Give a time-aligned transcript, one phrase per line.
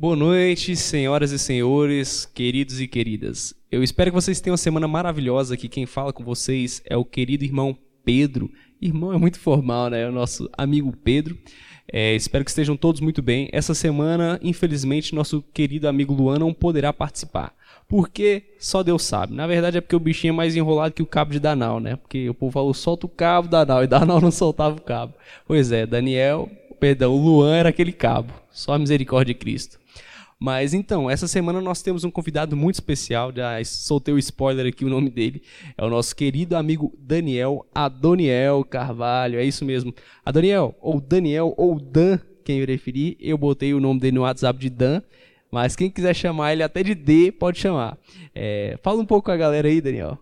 [0.00, 3.52] Boa noite, senhoras e senhores, queridos e queridas.
[3.68, 5.54] Eu espero que vocês tenham uma semana maravilhosa.
[5.54, 8.48] Aqui quem fala com vocês é o querido irmão Pedro.
[8.80, 10.02] Irmão é muito formal, né?
[10.02, 11.36] É o nosso amigo Pedro.
[11.92, 13.48] É, espero que estejam todos muito bem.
[13.50, 17.52] Essa semana, infelizmente, nosso querido amigo Luan não poderá participar.
[17.88, 19.34] Porque só Deus sabe.
[19.34, 21.96] Na verdade é porque o bichinho é mais enrolado que o cabo de Danal, né?
[21.96, 25.14] Porque o povo falou, solta o cabo, Danal, e Danal não soltava o cabo.
[25.44, 28.32] Pois é, Daniel, perdão, o Luan era aquele cabo.
[28.52, 29.78] Só a misericórdia de Cristo.
[30.40, 34.84] Mas então, essa semana nós temos um convidado muito especial, já soltei o spoiler aqui,
[34.84, 35.42] o nome dele
[35.76, 39.92] é o nosso querido amigo Daniel Adoniel Carvalho, é isso mesmo.
[40.24, 44.70] Adoniel, ou Daniel, ou Dan, quem preferir, eu botei o nome dele no WhatsApp de
[44.70, 45.02] Dan,
[45.50, 47.98] mas quem quiser chamar ele até de D, pode chamar.
[48.32, 50.16] É, fala um pouco com a galera aí, Daniel.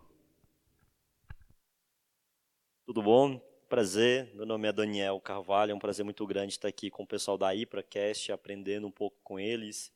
[2.87, 3.39] Tudo bom?
[3.69, 7.07] Prazer, meu nome é Daniel Carvalho, é um prazer muito grande estar aqui com o
[7.07, 9.95] pessoal da IpraCast, aprendendo um pouco com eles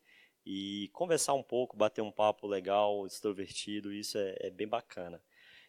[0.52, 5.22] e conversar um pouco, bater um papo legal, extrovertido, isso é, é bem bacana.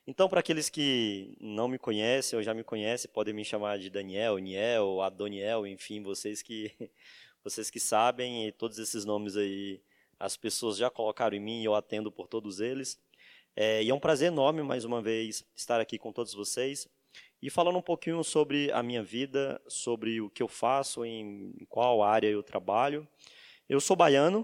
[0.08, 3.92] Então, para aqueles que não me conhecem ou já me conhecem, podem me chamar de
[3.92, 6.74] Daniel, Niel, Adoniel, enfim, vocês que
[7.44, 9.80] vocês que sabem, e todos esses nomes aí
[10.20, 13.00] as pessoas já colocaram em mim e eu atendo por todos eles.
[13.56, 16.90] É, e é um prazer enorme, mais uma vez, estar aqui com todos vocês
[17.40, 22.02] e falando um pouquinho sobre a minha vida, sobre o que eu faço, em qual
[22.02, 23.08] área eu trabalho.
[23.70, 24.44] Eu sou baiano,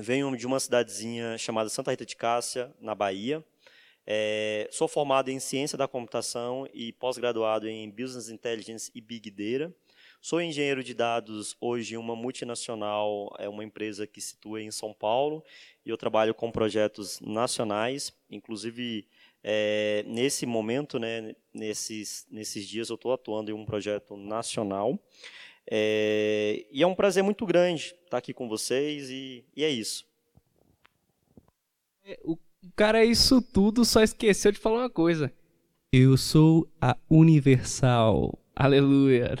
[0.00, 3.44] venho de uma cidadezinha chamada Santa Rita de Cássia, na Bahia.
[4.06, 9.74] É, sou formado em Ciência da Computação e pós-graduado em Business Intelligence e Big Data.
[10.20, 14.70] Sou engenheiro de dados hoje em uma multinacional, é uma empresa que se situa em
[14.70, 15.44] São Paulo,
[15.84, 19.06] e eu trabalho com projetos nacionais, inclusive
[19.42, 24.96] é, nesse momento, né, nesses, nesses dias, eu estou atuando em um projeto nacional.
[25.70, 30.04] É, e é um prazer muito grande estar aqui com vocês e, e é isso.
[32.04, 32.36] É, o
[32.74, 35.32] cara é isso tudo, só esqueceu de falar uma coisa.
[35.92, 38.38] Eu sou a Universal.
[38.54, 39.38] Aleluia.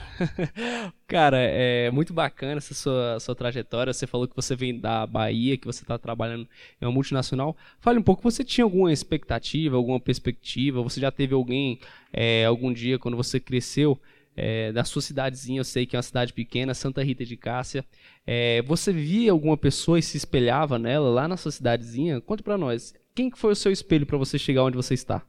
[1.06, 3.92] Cara, é muito bacana essa sua, sua trajetória.
[3.92, 6.48] Você falou que você vem da Bahia, que você está trabalhando
[6.80, 7.54] em uma multinacional.
[7.78, 10.82] Fale um pouco, você tinha alguma expectativa, alguma perspectiva?
[10.82, 11.78] Você já teve alguém,
[12.12, 14.00] é, algum dia, quando você cresceu,
[14.36, 17.84] é, da sua cidadezinha, eu sei que é uma cidade pequena, Santa Rita de Cássia.
[18.26, 22.20] É, você via alguma pessoa e se espelhava nela lá na sua cidadezinha?
[22.20, 22.94] Conte para nós.
[23.14, 25.24] Quem foi o seu espelho para você chegar onde você está?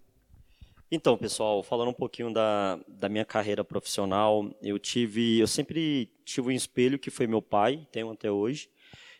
[0.90, 6.50] Então, pessoal, falando um pouquinho da, da minha carreira profissional, eu tive, eu sempre tive
[6.50, 8.70] um espelho que foi meu pai, tenho até hoje.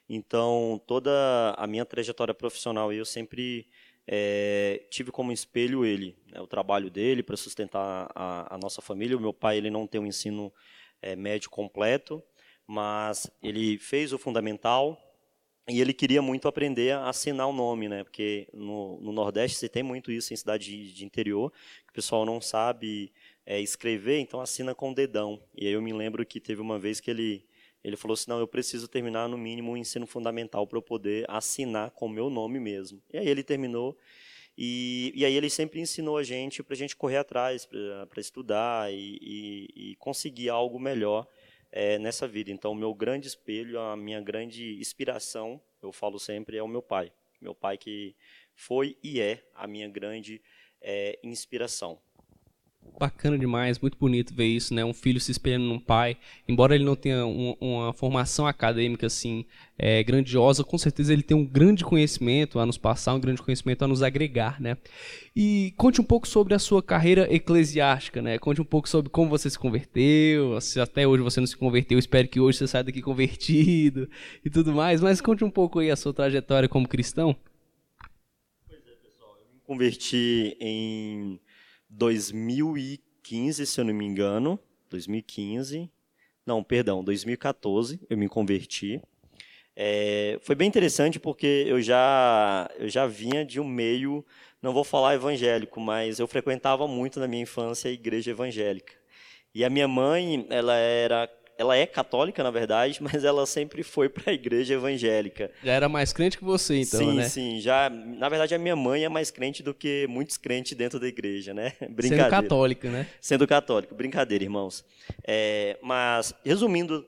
[0.08, 1.12] Então, toda
[1.58, 3.68] a minha trajetória profissional, eu sempre
[4.08, 9.18] é, tive como espelho ele, né, o trabalho dele para sustentar a, a, nossa família.
[9.18, 10.52] O meu pai ele não tem um ensino
[11.02, 12.22] é, médio completo,
[12.68, 15.00] mas ele fez o fundamental
[15.70, 18.04] e ele queria muito aprender a assinar o nome, né?
[18.04, 21.52] Porque no, no Nordeste você tem muito isso em cidade de, de interior,
[21.86, 23.14] que o pessoal não sabe
[23.46, 25.42] é, escrever, então assina com o dedão.
[25.56, 27.46] E aí eu me lembro que teve uma vez que ele
[27.84, 31.26] ele falou assim: não, eu preciso terminar no mínimo o ensino fundamental para eu poder
[31.30, 33.02] assinar com o meu nome mesmo.
[33.12, 33.98] E aí ele terminou.
[34.58, 38.94] E, e aí ele sempre ensinou a gente para a gente correr atrás, para estudar
[38.94, 41.28] e, e, e, conseguir algo melhor
[41.72, 42.52] é, nessa vida.
[42.52, 46.84] Então, o meu grande espelho, a minha grande inspiração, eu falo sempre, é o meu
[46.84, 47.12] pai.
[47.42, 48.16] Meu pai que
[48.56, 50.40] foi e é a minha grande
[50.80, 52.00] é, inspiração
[53.00, 54.86] bacana demais, muito bonito ver isso, né?
[54.86, 56.16] Um filho se espelhando num pai,
[56.48, 59.46] embora ele não tenha um, uma formação acadêmica assim
[59.78, 63.84] é, grandiosa, com certeza ele tem um grande conhecimento a nos passar, um grande conhecimento
[63.84, 64.78] a nos agregar, né?
[65.36, 68.38] E conte um pouco sobre a sua carreira eclesiástica, né?
[68.38, 72.00] Conte um pouco sobre como você se converteu, se até hoje você não se converteu,
[72.00, 74.08] espero que hoje você saia daqui convertido
[74.46, 77.36] e tudo mais, mas conte um pouco aí a sua trajetória como cristão.
[78.68, 81.40] Pois é, pessoal, eu me converti em
[81.94, 84.60] 2015, se eu não me engano,
[84.90, 85.90] 2015,
[86.46, 89.02] não, perdão, 2014, eu me converti.
[89.76, 94.26] É, foi bem interessante porque eu já, eu já vinha de um meio,
[94.62, 98.94] não vou falar evangélico, mas eu frequentava muito na minha infância a igreja evangélica.
[99.54, 104.10] E a minha mãe, ela era ela é católica, na verdade, mas ela sempre foi
[104.10, 105.52] para a igreja evangélica.
[105.64, 107.24] Já era mais crente que você, então, sim, né?
[107.24, 107.62] Sim, sim.
[107.62, 111.08] Já, na verdade, a minha mãe é mais crente do que muitos crentes dentro da
[111.08, 111.74] igreja, né?
[111.90, 112.30] Brincadeira.
[112.30, 113.08] Sendo católica, né?
[113.22, 113.96] Sendo católico.
[113.96, 114.84] Brincadeira, irmãos.
[115.26, 117.06] É, mas, resumindo,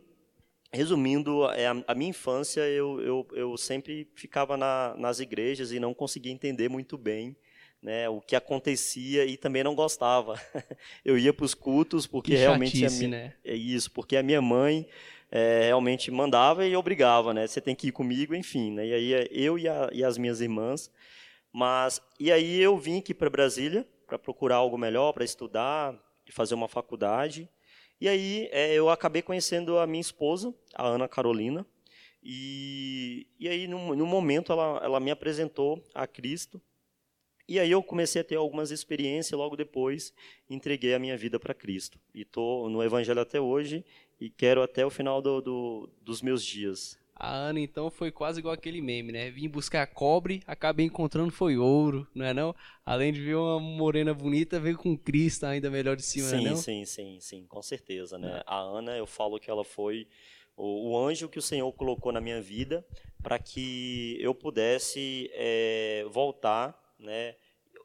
[0.71, 5.79] resumindo é, a, a minha infância, eu, eu, eu sempre ficava na, nas igrejas e
[5.79, 7.35] não conseguia entender muito bem
[7.85, 10.41] né, o que acontecia e também não gostava.
[11.05, 13.33] Eu ia para os cultos porque que realmente chatice, minha, né?
[13.45, 14.87] é isso, porque a minha mãe
[15.31, 17.45] é, realmente mandava e obrigava, né?
[17.45, 18.87] Você tem que ir comigo, enfim, né?
[18.87, 20.89] E aí é eu e, a, e as minhas irmãs,
[21.53, 25.95] mas e aí eu vim aqui para Brasília para procurar algo melhor, para estudar
[26.25, 27.47] e fazer uma faculdade.
[28.01, 31.63] E aí é, eu acabei conhecendo a minha esposa, a Ana Carolina,
[32.23, 36.59] e, e aí no, no momento ela, ela me apresentou a Cristo.
[37.47, 40.13] E aí eu comecei a ter algumas experiências logo depois
[40.49, 41.99] entreguei a minha vida para Cristo.
[42.13, 43.85] E estou no Evangelho até hoje
[44.19, 46.97] e quero até o final do, do, dos meus dias.
[47.17, 49.31] A Ana, então, foi quase igual aquele meme, né?
[49.31, 52.53] Vim buscar cobre, acabei encontrando foi ouro, não é não?
[52.85, 56.41] Além de ver uma morena bonita, veio com Cristo ainda melhor de cima, sim, não
[56.41, 56.55] é não?
[56.57, 58.39] Sim, sim, sim, com certeza, né?
[58.39, 58.43] É.
[58.45, 60.07] A Ana, eu falo que ela foi
[60.57, 62.85] o, o anjo que o Senhor colocou na minha vida
[63.23, 67.35] para que eu pudesse é, voltar, né?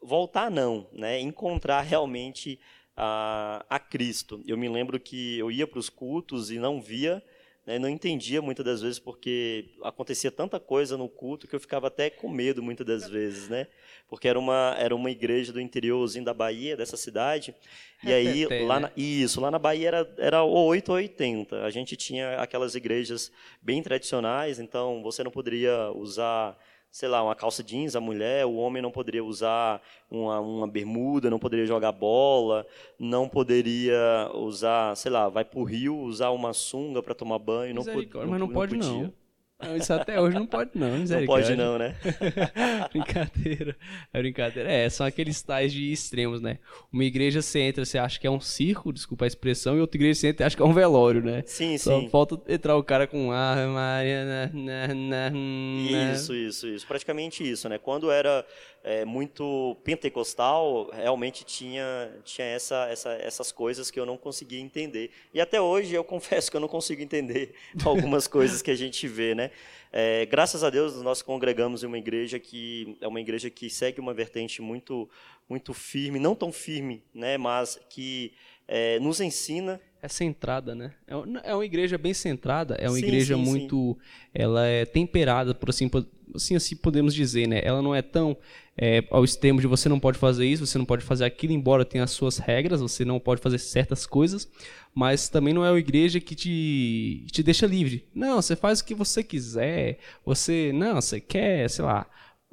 [0.02, 1.20] Voltar não, né?
[1.20, 2.58] Encontrar realmente
[2.96, 4.42] a, a Cristo.
[4.46, 7.22] Eu me lembro que eu ia para os cultos e não via
[7.66, 11.86] né, não entendia muitas das vezes porque acontecia tanta coisa no culto que eu ficava
[11.86, 13.66] até com medo muitas das vezes, né?
[14.08, 17.54] Porque era uma, era uma igreja do interiorzinho da Bahia, dessa cidade.
[18.02, 21.62] E aí, lá na, isso, lá na Bahia era, era 8 ou 80.
[21.62, 23.30] A gente tinha aquelas igrejas
[23.62, 26.58] bem tradicionais, então você não poderia usar
[26.90, 31.30] sei lá, uma calça jeans, a mulher, o homem não poderia usar uma, uma bermuda,
[31.30, 32.66] não poderia jogar bola,
[32.98, 37.82] não poderia usar, sei lá, vai pro rio usar uma sunga para tomar banho, não,
[37.84, 39.12] não, mas não, não pode podia.
[39.62, 39.76] Não.
[39.76, 41.96] Isso até hoje não pode não, Não pode não, né?
[42.92, 43.76] brincadeira,
[44.12, 44.70] é brincadeira.
[44.70, 46.58] É, são aqueles tais de extremos, né?
[46.92, 49.96] Uma igreja você entra, você acha que é um circo, desculpa a expressão, e outra
[49.96, 51.42] igreja você entra e acha que é um velório, né?
[51.46, 52.08] Sim, Só sim.
[52.08, 56.12] falta entrar o cara com Ave Maria, na, na, na, na.
[56.12, 56.86] Isso, isso, isso.
[56.86, 57.78] Praticamente isso, né?
[57.78, 58.44] Quando era
[58.82, 65.10] é, muito pentecostal, realmente tinha, tinha essa, essa, essas coisas que eu não conseguia entender.
[65.34, 67.54] E até hoje eu confesso que eu não consigo entender
[67.84, 69.49] algumas coisas que a gente vê, né?
[69.92, 74.00] É, graças a Deus nós congregamos em uma igreja que é uma igreja que segue
[74.00, 75.08] uma vertente muito
[75.48, 77.36] muito firme, não tão firme, né?
[77.36, 78.32] Mas que
[78.70, 80.92] é, nos ensina é centrada, né?
[81.06, 84.28] É, é uma igreja bem centrada, é uma sim, igreja sim, muito, sim.
[84.32, 85.90] ela é temperada, por assim,
[86.34, 87.60] assim, assim podemos dizer, né?
[87.62, 88.34] Ela não é tão
[88.78, 91.84] é, ao extremo de você não pode fazer isso, você não pode fazer aquilo, embora
[91.84, 94.50] tenha as suas regras, você não pode fazer certas coisas,
[94.94, 98.08] mas também não é uma igreja que te, te deixa livre.
[98.14, 102.06] Não, você faz o que você quiser, você, não, você quer, sei lá,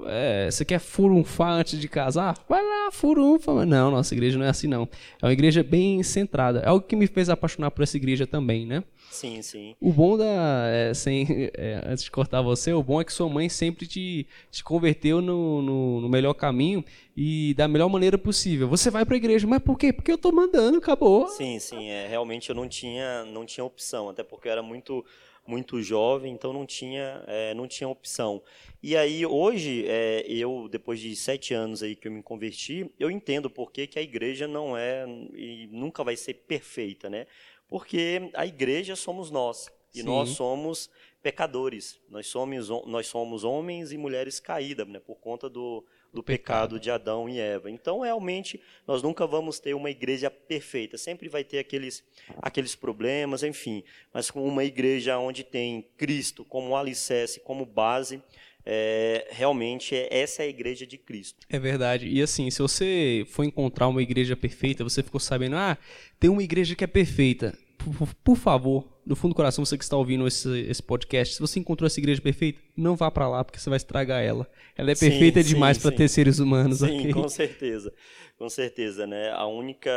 [0.06, 2.38] é, você quer furunfar antes de casar?
[2.48, 3.66] Vai lá, furunfa.
[3.66, 4.88] Não, nossa igreja não é assim, não.
[5.22, 6.60] É uma igreja bem centrada.
[6.60, 8.84] É algo que me fez apaixonar por essa igreja também, né?
[9.10, 9.76] Sim, sim.
[9.82, 10.68] O bom da.
[10.68, 14.28] É, sem, é, antes de cortar você, o bom é que sua mãe sempre te,
[14.52, 16.84] te converteu no, no, no, melhor caminho
[17.16, 18.68] e da melhor maneira possível.
[18.68, 19.92] Você vai para a igreja, mas por quê?
[19.92, 21.28] Porque eu tô mandando, acabou.
[21.30, 21.90] Sim, sim.
[21.90, 25.04] É, realmente eu não tinha, não tinha opção, até porque eu era muito
[25.48, 28.44] muito jovem, então não tinha, é, não tinha opção.
[28.84, 33.10] E aí hoje, é, eu depois de sete anos aí que eu me converti, eu
[33.10, 37.26] entendo por que, que a igreja não é e nunca vai ser perfeita, né?
[37.68, 40.06] Porque a igreja somos nós e Sim.
[40.06, 40.90] nós somos
[41.22, 42.00] pecadores.
[42.10, 45.00] Nós somos, nós somos homens e mulheres caídas, né?
[45.00, 47.70] Por conta do, do pecado de Adão e Eva.
[47.70, 50.98] Então, realmente, nós nunca vamos ter uma igreja perfeita.
[50.98, 52.04] Sempre vai ter aqueles,
[52.42, 53.84] aqueles problemas, enfim.
[54.14, 58.22] Mas com uma igreja onde tem Cristo como alicerce, como base,
[58.66, 61.46] é, realmente é, essa é a igreja de Cristo.
[61.50, 62.08] É verdade.
[62.08, 65.78] E assim, se você for encontrar uma igreja perfeita, você ficou sabendo, ah,
[66.20, 69.84] tem uma igreja que é perfeita por, por, favor, do fundo do coração, você que
[69.84, 73.44] está ouvindo esse, esse podcast, se você encontrou essa igreja perfeita, não vá para lá,
[73.44, 74.50] porque você vai estragar ela.
[74.76, 76.80] Ela é perfeita sim, demais para ter seres humanos.
[76.80, 77.14] Sim, okay?
[77.14, 77.94] com certeza.
[78.38, 79.32] Com certeza, né?
[79.32, 79.92] A única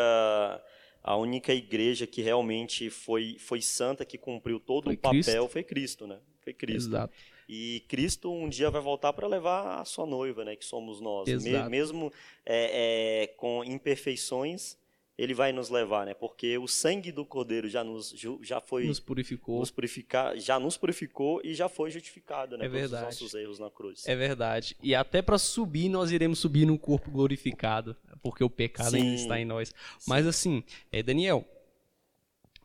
[1.03, 5.49] a única igreja que realmente foi, foi santa, que cumpriu todo foi o papel, Cristo.
[5.49, 6.19] foi Cristo, né?
[6.41, 6.91] Foi Cristo.
[6.91, 7.15] Exato.
[7.49, 10.55] E Cristo um dia vai voltar para levar a sua noiva, né?
[10.55, 11.27] Que somos nós.
[11.27, 11.71] Exato.
[11.71, 12.13] Mesmo
[12.47, 14.77] é, é, com imperfeições,
[15.21, 16.15] ele vai nos levar, né?
[16.15, 20.79] Porque o sangue do Cordeiro já nos já foi nos purificou, nos purificar, já nos
[20.79, 22.65] purificou e já foi justificado, né?
[22.65, 23.03] É verdade.
[23.03, 24.09] Os nossos erros na cruz.
[24.09, 24.75] É verdade.
[24.83, 29.03] E até para subir nós iremos subir num corpo glorificado, porque o pecado Sim.
[29.03, 29.69] ainda está em nós.
[29.69, 29.75] Sim.
[30.09, 31.47] Mas assim, é, Daniel,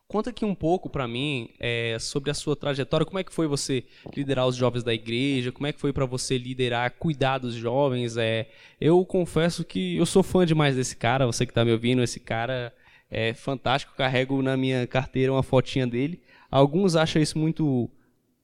[0.08, 3.04] Conta aqui um pouco para mim é, sobre a sua trajetória.
[3.04, 3.84] Como é que foi você
[4.14, 5.50] liderar os jovens da igreja?
[5.50, 8.16] Como é que foi para você liderar, cuidar dos jovens?
[8.16, 8.48] É,
[8.80, 11.26] eu confesso que eu sou fã demais desse cara.
[11.26, 12.72] Você que está me ouvindo, esse cara
[13.10, 13.96] é fantástico.
[13.96, 16.22] Carrego na minha carteira uma fotinha dele.
[16.48, 17.90] Alguns acham isso muito,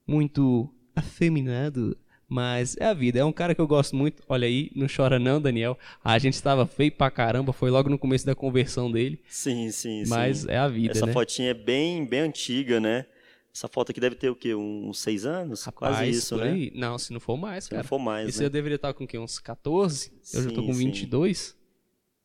[0.05, 1.97] muito afeminado.
[2.33, 4.23] Mas é a vida, é um cara que eu gosto muito.
[4.27, 5.77] Olha aí, não chora não, Daniel.
[6.03, 9.21] A gente estava feio pra caramba, foi logo no começo da conversão dele.
[9.29, 10.47] Sim, sim, Mas sim.
[10.49, 11.13] é a vida, Essa né?
[11.13, 13.05] fotinha é bem, bem antiga, né?
[13.53, 14.55] Essa foto aqui deve ter o quê?
[14.55, 15.63] Uns seis anos?
[15.63, 16.71] Rapaz, Quase isso, né?
[16.73, 17.83] Não, se não for mais, Se cara.
[17.83, 18.45] não for mais, Esse né?
[18.45, 19.19] eu deveria estar com o quê?
[19.19, 20.11] Uns 14?
[20.33, 20.85] eu já tô Sim, com sim.
[20.89, 21.55] 22.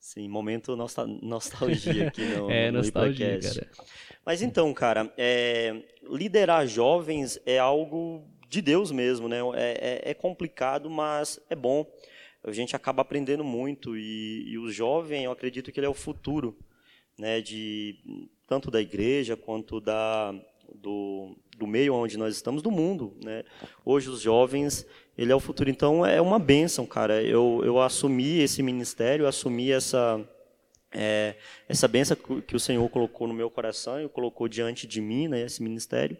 [0.00, 3.38] Sim, momento nostal- nostalgia aqui no, é, no nostalgia.
[4.24, 9.38] Mas então, cara, é, liderar jovens é algo de Deus mesmo, né?
[9.54, 11.86] É, é- é complicado, mas é bom.
[12.42, 15.94] A gente acaba aprendendo muito e, e o jovem, eu acredito que ele é o
[15.94, 16.56] futuro,
[17.18, 17.40] né?
[17.40, 17.96] De
[18.46, 20.34] tanto da igreja quanto da
[20.74, 23.44] do, do meio onde nós estamos, do mundo, né?
[23.84, 24.86] Hoje os jovens,
[25.16, 25.70] ele é o futuro.
[25.70, 27.22] Então é uma bênção, cara.
[27.22, 30.20] Eu, eu assumi esse ministério, assumi essa
[30.92, 31.36] é,
[31.68, 35.42] essa benção que o Senhor colocou no meu coração e colocou diante de mim, né,
[35.42, 36.16] esse ministério.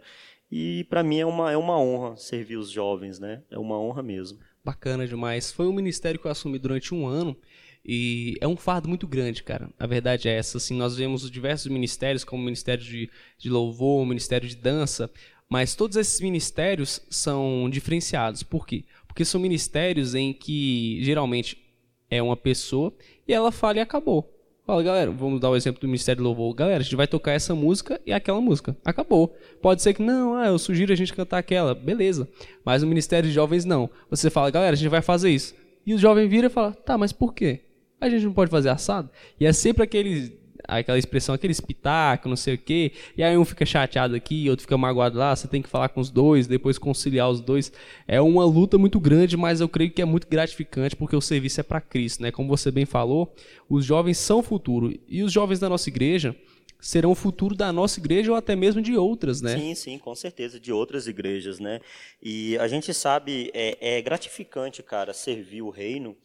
[0.50, 3.42] E para mim é uma, é uma honra servir os jovens, né?
[3.50, 4.38] É uma honra mesmo.
[4.64, 5.52] Bacana demais.
[5.52, 7.36] Foi um ministério que eu assumi durante um ano
[7.84, 9.70] e é um fardo muito grande, cara.
[9.78, 10.58] A verdade é essa.
[10.58, 15.10] Assim, nós vemos diversos ministérios, como o Ministério de, de Louvor, o Ministério de Dança,
[15.48, 18.42] mas todos esses ministérios são diferenciados.
[18.42, 18.84] Por quê?
[19.06, 21.56] Porque são ministérios em que geralmente
[22.10, 22.92] é uma pessoa
[23.26, 24.37] e ela fala e acabou.
[24.68, 26.52] Fala, galera, vamos dar o exemplo do Ministério do Louvor.
[26.52, 28.76] Galera, a gente vai tocar essa música e aquela música.
[28.84, 29.34] Acabou.
[29.62, 31.74] Pode ser que não, ah, eu sugiro a gente cantar aquela.
[31.74, 32.28] Beleza.
[32.62, 33.88] Mas no Ministério de Jovens, não.
[34.10, 35.54] Você fala, galera, a gente vai fazer isso.
[35.86, 37.60] E o jovem vira e fala, tá, mas por quê?
[37.98, 39.08] A gente não pode fazer assado?
[39.40, 40.37] E é sempre aquele,
[40.68, 42.92] aquela expressão, aquele espetáculo, não sei o quê.
[43.16, 45.34] E aí um fica chateado aqui, outro fica magoado lá.
[45.34, 47.72] Você tem que falar com os dois, depois conciliar os dois.
[48.06, 51.60] É uma luta muito grande, mas eu creio que é muito gratificante porque o serviço
[51.60, 52.30] é para Cristo, né?
[52.30, 53.34] Como você bem falou,
[53.68, 54.94] os jovens são o futuro.
[55.08, 56.36] E os jovens da nossa igreja
[56.80, 59.56] serão o futuro da nossa igreja ou até mesmo de outras, né?
[59.58, 61.80] Sim, sim, com certeza, de outras igrejas, né?
[62.22, 66.16] E a gente sabe, é, é gratificante, cara, servir o reino,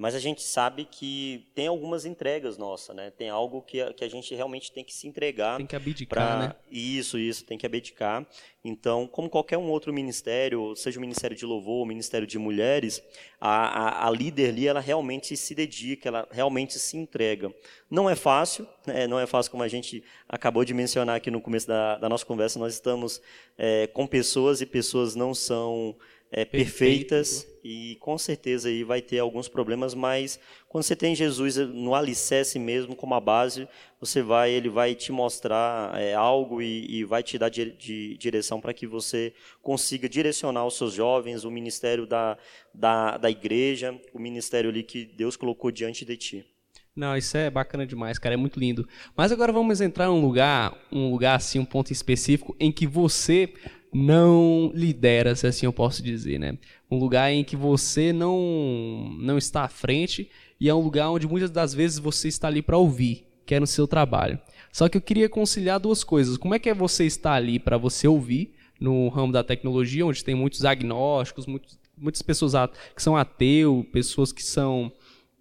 [0.00, 3.10] mas a gente sabe que tem algumas entregas nossas, né?
[3.10, 5.58] Tem algo que a, que a gente realmente tem que se entregar.
[5.58, 6.54] Tem que abdicar, pra- né?
[6.70, 8.26] Isso, isso, tem que abdicar.
[8.64, 13.02] Então, como qualquer um outro ministério, seja o Ministério de Louvor, o Ministério de Mulheres,
[13.38, 17.54] a, a, a líder ali, ela realmente se dedica, ela realmente se entrega.
[17.90, 19.06] Não é fácil, né?
[19.06, 22.24] não é fácil como a gente acabou de mencionar aqui no começo da, da nossa
[22.24, 23.20] conversa, nós estamos
[23.58, 25.94] é, com pessoas e pessoas não são
[26.32, 31.56] é, perfeitas e com certeza aí vai ter alguns problemas, mas quando você tem Jesus
[31.56, 33.68] no alicerce mesmo, como a base,
[34.00, 38.60] você vai, ele vai te mostrar é, algo e, e vai te dar de direção
[38.60, 42.38] para que você consiga direcionar os seus jovens, o ministério da,
[42.72, 46.46] da, da igreja, o ministério ali que Deus colocou diante de ti.
[46.94, 48.86] Não, isso é bacana demais, cara, é muito lindo.
[49.16, 52.86] Mas agora vamos entrar em um lugar, um lugar assim, um ponto específico em que
[52.86, 53.52] você
[53.92, 56.56] não lidera, se assim eu posso dizer, né?
[56.90, 60.30] Um lugar em que você não não está à frente
[60.60, 63.60] e é um lugar onde muitas das vezes você está ali para ouvir, que é
[63.60, 64.38] no seu trabalho.
[64.72, 66.36] Só que eu queria conciliar duas coisas.
[66.36, 70.24] Como é que é você estar ali para você ouvir no ramo da tecnologia, onde
[70.24, 72.52] tem muitos agnósticos, muitos, muitas pessoas
[72.94, 74.90] que são ateu, pessoas que são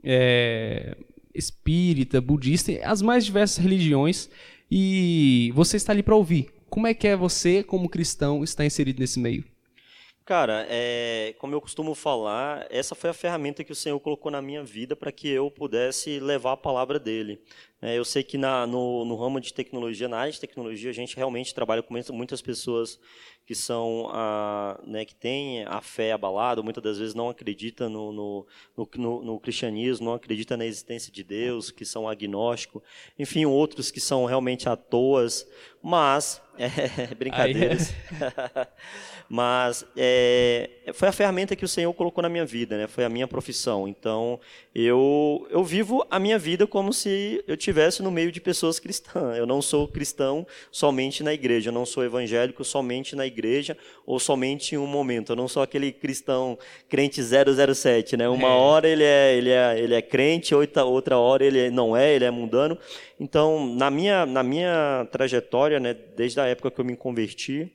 [0.04, 0.98] é,
[1.34, 4.30] espírita, budista, as mais diversas religiões,
[4.70, 6.50] e você está ali para ouvir.
[6.70, 9.44] Como é que é você, como cristão, estar inserido nesse meio?
[10.30, 14.44] Cara, é, como eu costumo falar, essa foi a ferramenta que o Senhor colocou na
[14.44, 17.42] minha vida para que eu pudesse levar a palavra dele.
[17.82, 20.94] É, eu sei que na, no, no ramo de tecnologia, na área de tecnologia, a
[20.94, 23.00] gente realmente trabalha com muitas- pessoas
[23.44, 28.12] que são, ah, né, que têm a fé abalada, muitas das vezes não acreditam no,
[28.12, 32.84] no, no, no- no cristianismo, não acreditam na existência de Deus, que são agnósticos,
[33.18, 35.48] enfim, outros que são realmente à toas,
[35.82, 37.92] mas, é, brincadeiras,
[39.32, 42.88] mas é, foi a ferramenta que o Senhor colocou na minha vida, né?
[42.88, 43.88] Foi a minha profissão.
[43.88, 44.40] Então
[44.74, 49.38] eu eu vivo a minha vida como se eu tivesse no meio de pessoas cristãs.
[49.38, 51.70] Eu não sou cristão somente na igreja.
[51.70, 55.34] Eu não sou evangélico somente na igreja ou somente em um momento.
[55.34, 56.58] Eu não sou aquele cristão
[56.90, 58.28] crente 007, né?
[58.28, 58.52] Uma É.
[58.52, 62.26] hora ele é ele é ele é crente, outra outra hora ele não é, ele
[62.26, 62.76] é mundano.
[63.20, 65.94] Então na minha na minha trajetória, né?
[66.16, 67.72] Desde a época que eu me converti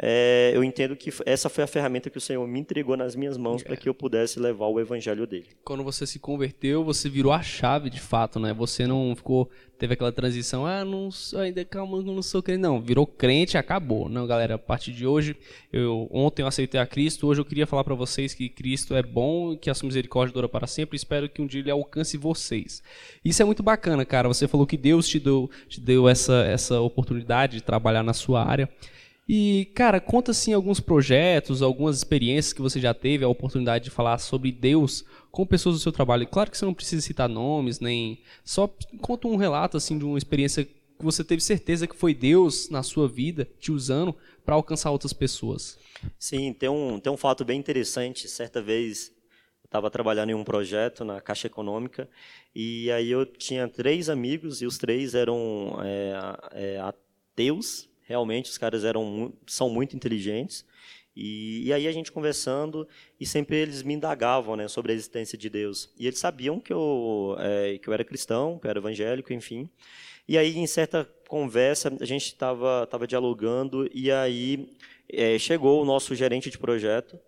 [0.00, 3.36] é, eu entendo que essa foi a ferramenta que o Senhor me entregou nas minhas
[3.36, 5.46] mãos para que eu pudesse levar o evangelho dele.
[5.64, 8.54] Quando você se converteu, você virou a chave de fato, né?
[8.54, 12.60] Você não ficou, teve aquela transição, ah, não ainda calma, não sou crente.
[12.60, 14.08] Não, virou crente acabou.
[14.08, 15.36] Não, galera, a partir de hoje,
[15.72, 19.02] eu ontem eu aceitei a Cristo, hoje eu queria falar para vocês que Cristo é
[19.02, 20.96] bom que a sua misericórdia dura para sempre.
[20.96, 22.84] Espero que um dia ele alcance vocês.
[23.24, 24.28] Isso é muito bacana, cara.
[24.28, 28.44] Você falou que Deus te deu, te deu essa, essa oportunidade de trabalhar na sua
[28.44, 28.68] área.
[29.28, 33.90] E, cara, conta assim alguns projetos, algumas experiências que você já teve, a oportunidade de
[33.90, 36.26] falar sobre Deus com pessoas do seu trabalho.
[36.26, 38.66] Claro que você não precisa citar nomes, nem só
[39.02, 42.82] conta um relato assim de uma experiência que você teve certeza que foi Deus na
[42.82, 45.78] sua vida te usando para alcançar outras pessoas?
[46.18, 48.28] Sim, tem um, tem um fato bem interessante.
[48.28, 49.12] Certa vez
[49.62, 52.08] eu estava trabalhando em um projeto na Caixa Econômica
[52.54, 56.14] e aí eu tinha três amigos e os três eram é,
[56.52, 57.88] é, ateus.
[58.08, 60.64] Realmente, os caras eram, são muito inteligentes.
[61.14, 62.88] E, e, aí a gente conversando
[63.20, 65.92] e sempre eles me indagavam né, sobre a existência de Deus.
[65.98, 69.68] E eles sabiam que eu, é, que eu era cristão, que eu era evangélico, enfim.
[70.26, 74.70] E aí, em certa conversa, a gente estava tava dialogando e aí
[75.10, 77.18] é, chegou o nosso gerente de projeto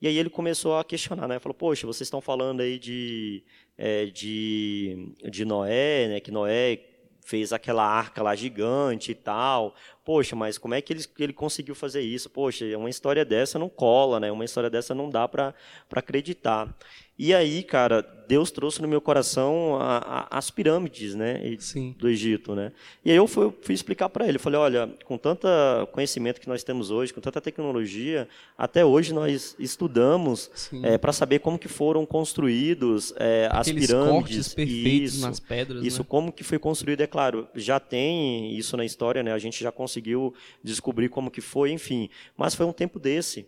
[0.00, 1.38] e aí ele começou a questionar, né?
[1.38, 3.44] Falou, poxa, vocês estão falando aí de,
[3.78, 6.20] é, de, de Noé, né?
[6.20, 6.80] Que Noé
[7.24, 9.74] fez aquela arca lá gigante e tal.
[10.04, 12.28] Poxa, mas como é que ele, ele conseguiu fazer isso?
[12.28, 14.30] Poxa, uma história dessa não cola, né?
[14.30, 15.54] Uma história dessa não dá para
[15.90, 16.74] acreditar.
[17.16, 21.94] E aí, cara, Deus trouxe no meu coração a, a, as pirâmides, né, Sim.
[21.96, 22.72] do Egito, né.
[23.04, 25.46] E aí eu fui, fui explicar para ele, falei, olha, com tanto
[25.92, 28.26] conhecimento que nós temos hoje, com tanta tecnologia,
[28.58, 30.50] até hoje nós estudamos
[30.82, 36.00] é, para saber como que foram construídos é, as pirâmides, perfeitos isso, nas pedras, isso
[36.00, 36.06] né?
[36.08, 39.70] como que foi construído, é claro, já tem isso na história, né, a gente já
[39.94, 43.46] conseguiu descobrir como que foi, enfim, mas foi um tempo desse.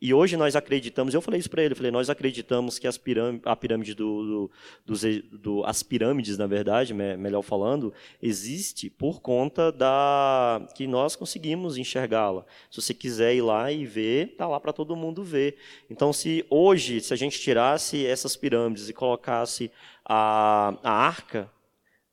[0.00, 3.44] E hoje nós acreditamos, eu falei isso para ele, falei, nós acreditamos que as pirâmides,
[3.44, 4.48] a pirâmide do,
[4.86, 4.96] do,
[5.32, 12.46] do, as pirâmides, na verdade, melhor falando, existe por conta da que nós conseguimos enxergá-la.
[12.70, 15.56] Se você quiser ir lá e ver, tá lá para todo mundo ver.
[15.90, 19.68] Então, se hoje, se a gente tirasse essas pirâmides e colocasse
[20.04, 21.50] a, a arca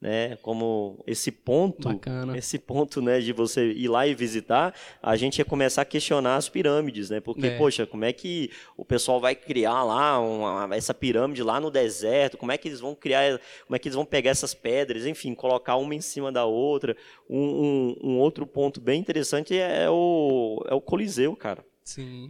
[0.01, 2.37] né, como esse ponto, Bacana.
[2.37, 6.35] esse ponto, né, de você ir lá e visitar, a gente ia começar a questionar
[6.35, 7.19] as pirâmides, né?
[7.19, 7.57] Porque, é.
[7.57, 12.37] poxa, como é que o pessoal vai criar lá uma, essa pirâmide lá no deserto?
[12.37, 13.39] Como é que eles vão criar?
[13.65, 15.05] Como é que eles vão pegar essas pedras?
[15.05, 16.95] Enfim, colocar uma em cima da outra.
[17.29, 21.63] Um, um, um outro ponto bem interessante é o, é o Coliseu, cara.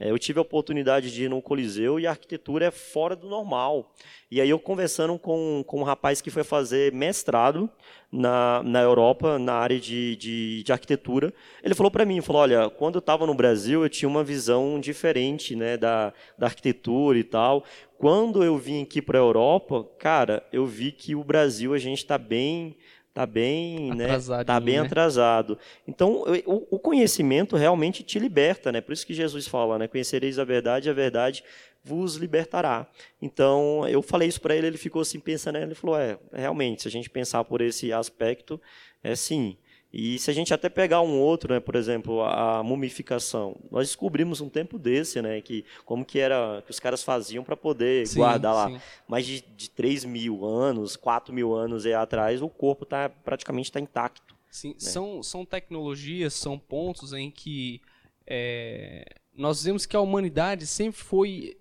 [0.02, 3.30] É, eu tive a oportunidade de ir no Coliseu e a arquitetura é fora do
[3.30, 3.94] normal.
[4.30, 7.70] E aí eu conversando com, com um rapaz que foi fazer mestrado
[8.12, 12.70] na, na Europa, na área de, de, de arquitetura, ele falou para mim, falou, olha,
[12.70, 17.24] quando eu estava no Brasil eu tinha uma visão diferente né, da, da arquitetura e
[17.24, 17.64] tal.
[17.98, 22.00] Quando eu vim aqui para a Europa, cara, eu vi que o Brasil a gente
[22.00, 22.76] está bem
[23.16, 24.08] está bem, né?
[24.46, 24.82] Tá bem né?
[24.86, 25.58] atrasado.
[25.88, 28.82] Então, o, o, conhecimento realmente te liberta, né?
[28.82, 29.88] Por isso que Jesus fala, né?
[29.88, 31.42] Conhecereis a verdade, a verdade
[31.82, 32.86] vos libertará.
[33.22, 35.64] Então, eu falei isso para ele, ele ficou assim pensando, né?
[35.64, 38.60] ele falou, é, realmente, se a gente pensar por esse aspecto,
[39.02, 39.56] é sim.
[39.94, 44.42] E se a gente até pegar um outro, né, por exemplo, a mumificação, nós descobrimos
[44.42, 48.20] um tempo desse, né, que como que era que os caras faziam para poder sim,
[48.20, 48.82] guardar lá sim.
[49.08, 53.70] mais de, de 3 mil anos, 4 mil anos aí atrás, o corpo tá praticamente
[53.70, 54.36] está intacto.
[54.52, 54.76] Sim, né?
[54.80, 57.82] são, são tecnologias, são pontos em que
[58.28, 61.56] é, nós vemos que a humanidade sempre foi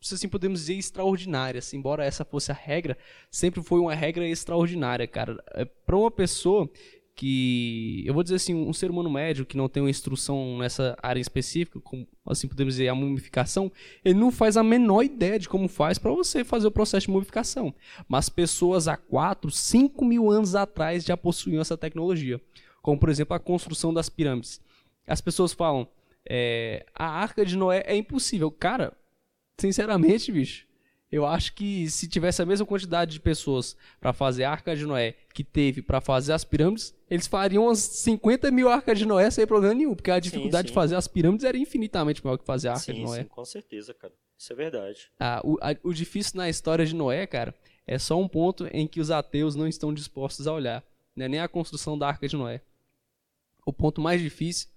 [0.00, 1.58] se assim podemos dizer, extraordinária.
[1.58, 2.96] Assim, embora essa fosse a regra,
[3.30, 5.42] sempre foi uma regra extraordinária, cara.
[5.52, 6.70] É, para uma pessoa
[7.20, 10.96] que eu vou dizer assim, um ser humano médio que não tem uma instrução nessa
[11.02, 13.70] área específica, como assim podemos dizer a mumificação,
[14.02, 17.12] ele não faz a menor ideia de como faz para você fazer o processo de
[17.12, 17.74] mumificação.
[18.08, 22.40] Mas pessoas há 4, 5 mil anos atrás já possuíam essa tecnologia,
[22.80, 24.58] como por exemplo a construção das pirâmides.
[25.06, 25.86] As pessoas falam,
[26.26, 28.50] é, a arca de Noé é impossível.
[28.50, 28.94] Cara,
[29.58, 30.66] sinceramente, bicho,
[31.10, 34.86] eu acho que se tivesse a mesma quantidade de pessoas para fazer a Arca de
[34.86, 39.28] Noé que teve para fazer as pirâmides, eles fariam umas 50 mil Arcas de Noé
[39.30, 40.72] sem problema nenhum, porque a dificuldade sim, sim.
[40.72, 43.22] de fazer as pirâmides era infinitamente maior que fazer a Arca sim, de Noé.
[43.22, 44.12] Sim, com certeza, cara.
[44.38, 45.10] Isso é verdade.
[45.18, 47.54] Ah, o, a, o difícil na história de Noé, cara,
[47.86, 50.84] é só um ponto em que os ateus não estão dispostos a olhar.
[51.16, 52.60] Não é nem a construção da Arca de Noé.
[53.66, 54.68] O ponto mais difícil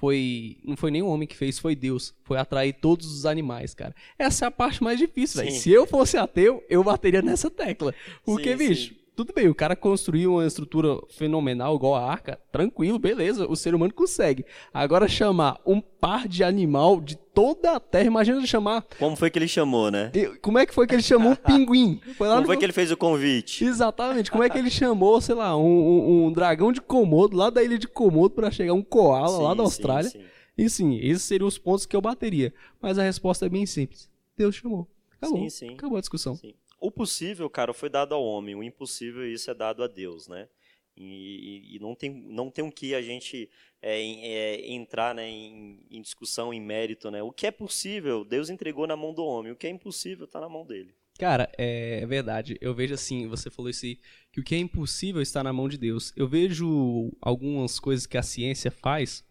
[0.00, 2.14] foi não foi nem o homem que fez, foi Deus.
[2.24, 3.94] Foi atrair todos os animais, cara.
[4.18, 5.54] Essa é a parte mais difícil, velho.
[5.54, 7.94] Se eu fosse ateu, eu bateria nessa tecla.
[8.24, 12.40] Porque, sim, bicho, sim tudo bem, o cara construiu uma estrutura fenomenal igual a arca,
[12.50, 14.46] tranquilo, beleza, o ser humano consegue.
[14.72, 18.82] Agora chamar um par de animal de toda a Terra, imagina ele chamar...
[18.98, 20.10] Como foi que ele chamou, né?
[20.40, 22.00] Como é que foi que ele chamou um pinguim?
[22.16, 22.46] Foi Como no...
[22.46, 23.62] foi que ele fez o convite?
[23.62, 27.50] Exatamente, como é que ele chamou, sei lá, um, um, um dragão de Komodo, lá
[27.50, 30.08] da ilha de Komodo, para chegar um koala sim, lá da Austrália.
[30.08, 30.24] Sim, sim.
[30.56, 32.54] E sim, esses seriam os pontos que eu bateria.
[32.80, 34.08] Mas a resposta é bem simples.
[34.34, 34.88] Deus chamou.
[35.20, 35.38] Acabou.
[35.40, 35.74] Sim, sim.
[35.74, 36.36] Acabou a discussão.
[36.36, 38.54] Sim o possível, cara, foi dado ao homem.
[38.54, 40.48] O impossível, isso é dado a Deus, né?
[40.96, 43.48] E, e, não, tem, não tem o que a gente
[43.80, 47.10] é, é, entrar né, em, em, discussão, em mérito.
[47.10, 47.22] Né?
[47.22, 49.52] O que é possível, Deus entregou na mão do homem.
[49.52, 50.94] O que é impossível está na mão dele.
[51.18, 52.58] Cara, é verdade.
[52.60, 53.98] Eu vejo assim, você falou isso aí,
[54.32, 56.12] que o que é impossível está na mão de Deus.
[56.16, 59.24] Eu vejo algumas coisas que a ciência faz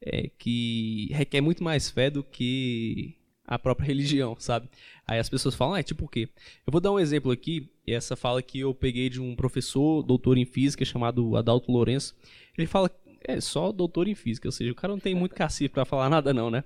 [0.00, 4.68] é, que requer muito mais fé do que a própria religião, sabe?
[5.06, 6.28] Aí as pessoas falam, ah, é tipo o quê?
[6.66, 10.38] Eu vou dar um exemplo aqui, essa fala que eu peguei de um professor, doutor
[10.38, 12.16] em física, chamado Adalto Lourenço.
[12.56, 12.90] Ele fala,
[13.22, 16.08] é só doutor em física, ou seja, o cara não tem muito cacife para falar
[16.08, 16.64] nada não, né?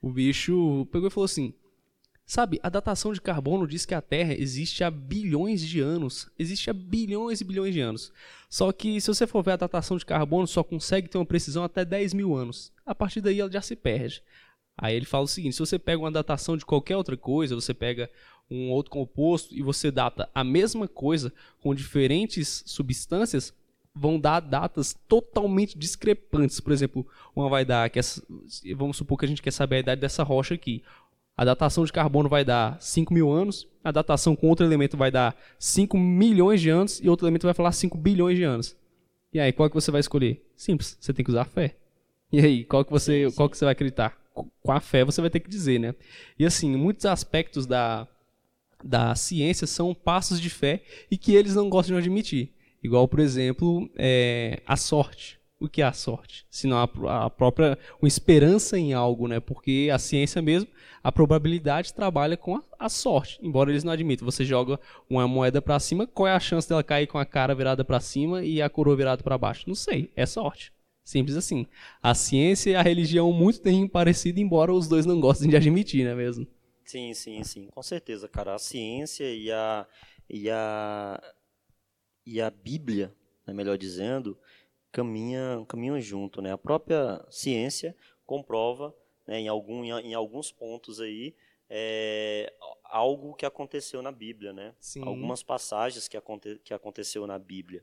[0.00, 1.52] O bicho pegou e falou assim,
[2.30, 6.30] Sabe, a datação de carbono diz que a Terra existe há bilhões de anos.
[6.38, 8.12] Existe há bilhões e bilhões de anos.
[8.48, 11.64] Só que se você for ver a datação de carbono, só consegue ter uma precisão
[11.64, 12.72] até 10 mil anos.
[12.86, 14.22] A partir daí ela já se perde.
[14.80, 17.74] Aí ele fala o seguinte: se você pega uma datação de qualquer outra coisa, você
[17.74, 18.08] pega
[18.50, 23.54] um outro composto e você data a mesma coisa com diferentes substâncias,
[23.94, 26.58] vão dar datas totalmente discrepantes.
[26.60, 28.22] Por exemplo, uma vai dar que essa,
[28.74, 30.82] vamos supor que a gente quer saber a idade dessa rocha aqui.
[31.36, 35.10] A datação de carbono vai dar 5 mil anos, a datação com outro elemento vai
[35.10, 38.76] dar 5 milhões de anos e outro elemento vai falar 5 bilhões de anos.
[39.32, 40.44] E aí, qual que você vai escolher?
[40.56, 41.76] Simples, você tem que usar a fé.
[42.32, 44.19] E aí, qual que você, qual que você vai acreditar?
[44.62, 45.94] Com a fé você vai ter que dizer, né?
[46.38, 48.06] E assim, muitos aspectos da,
[48.82, 52.52] da ciência são passos de fé e que eles não gostam de admitir.
[52.82, 57.78] Igual, por exemplo, é, a sorte o que é a sorte, senão a, a própria
[58.00, 59.38] uma esperança em algo, né?
[59.38, 60.66] Porque a ciência mesmo,
[61.04, 64.24] a probabilidade trabalha com a, a sorte, embora eles não admitam.
[64.24, 67.54] Você joga uma moeda para cima, qual é a chance dela cair com a cara
[67.54, 69.64] virada para cima e a coroa virada para baixo?
[69.68, 70.72] Não sei, é sorte.
[71.10, 71.66] Simples assim.
[72.00, 76.04] A ciência e a religião muito têm parecido, embora os dois não gostem de admitir,
[76.04, 76.46] não é mesmo?
[76.84, 78.54] Sim, sim, sim, com certeza, cara.
[78.54, 79.84] A ciência e a
[80.28, 81.20] e a
[82.24, 83.12] e a Bíblia,
[83.44, 84.38] né, melhor dizendo,
[84.92, 86.40] caminham, caminham junto.
[86.40, 86.52] Né?
[86.52, 88.94] A própria ciência comprova,
[89.26, 91.34] né, em, algum, em, alguns pontos aí,
[91.68, 92.52] é,
[92.84, 94.74] algo que aconteceu na Bíblia, né?
[94.78, 95.02] Sim.
[95.04, 97.82] Algumas passagens que, aconte, que aconteceu na Bíblia.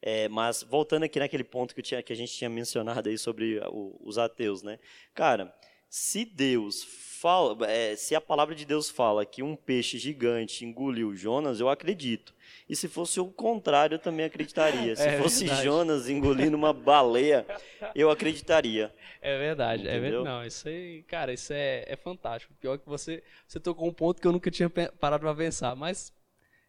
[0.00, 3.60] É, mas voltando aqui naquele ponto que, tinha, que a gente tinha mencionado aí sobre
[3.66, 4.78] o, os ateus, né?
[5.14, 5.52] Cara,
[5.88, 11.16] se Deus fala, é, se a palavra de Deus fala que um peixe gigante engoliu
[11.16, 12.34] Jonas, eu acredito.
[12.68, 14.94] E se fosse o contrário, eu também acreditaria.
[14.96, 15.64] Se é fosse verdade.
[15.64, 17.46] Jonas engolindo uma baleia,
[17.94, 18.94] eu acreditaria.
[19.20, 19.96] É verdade, Entendeu?
[19.96, 20.24] é verdade.
[20.24, 22.54] Não, isso aí, cara, isso é, é fantástico.
[22.60, 25.74] Pior que você, você tocou um ponto que eu nunca tinha parado para pensar.
[25.74, 26.12] Mas,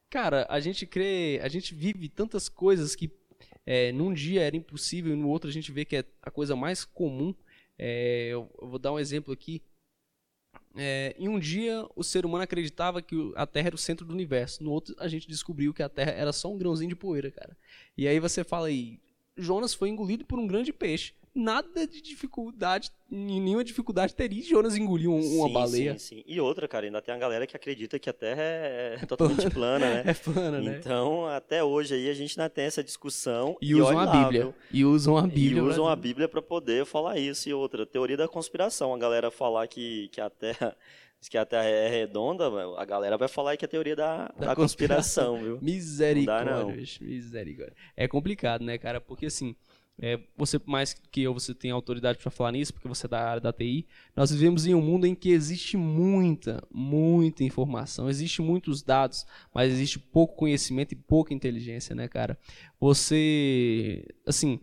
[0.10, 3.08] cara, a gente crê, a gente vive tantas coisas que
[3.65, 6.56] é, num dia era impossível e no outro a gente vê que é a coisa
[6.56, 7.34] mais comum.
[7.78, 9.62] É, eu, vou dar um exemplo aqui.
[10.76, 14.13] É, em um dia, o ser humano acreditava que a Terra era o centro do
[14.13, 14.63] universo.
[14.63, 17.56] No outro, a gente descobriu que a Terra era só um grãozinho de poeira, cara.
[17.98, 19.00] E aí você fala aí,
[19.38, 25.10] Jonas foi engolido por um grande peixe nada de dificuldade, nenhuma dificuldade teria Jonas engolir
[25.10, 25.98] um, uma sim, baleia.
[25.98, 26.24] Sim, sim.
[26.26, 29.50] E outra, cara, ainda tem a galera que acredita que a Terra é, é totalmente
[29.52, 30.04] plana, né?
[30.10, 30.78] É plana, né?
[30.80, 33.58] Então, até hoje aí a gente ainda tem essa discussão.
[33.62, 34.56] E, e usam a Bíblia.
[34.72, 35.58] E usam a Bíblia.
[35.58, 37.48] E usam a Bíblia para poder falar isso.
[37.48, 38.94] E outra, teoria da conspiração.
[38.94, 40.76] A galera falar que, que a Terra
[41.30, 42.46] que a Terra é redonda,
[42.78, 45.60] a galera vai falar que é a teoria da, da, da conspiração, conspiração, viu?
[45.62, 47.08] Misericórdia, não dá, não.
[47.08, 47.76] misericórdia.
[47.98, 49.02] É complicado, né, cara?
[49.02, 49.56] Porque assim,
[50.01, 53.19] é, você, mais que eu, você tem autoridade para falar nisso, porque você é da
[53.19, 53.85] área da TI.
[54.15, 59.71] Nós vivemos em um mundo em que existe muita, muita informação, existe muitos dados, mas
[59.71, 62.39] existe pouco conhecimento e pouca inteligência, né, cara?
[62.79, 64.62] Você, assim,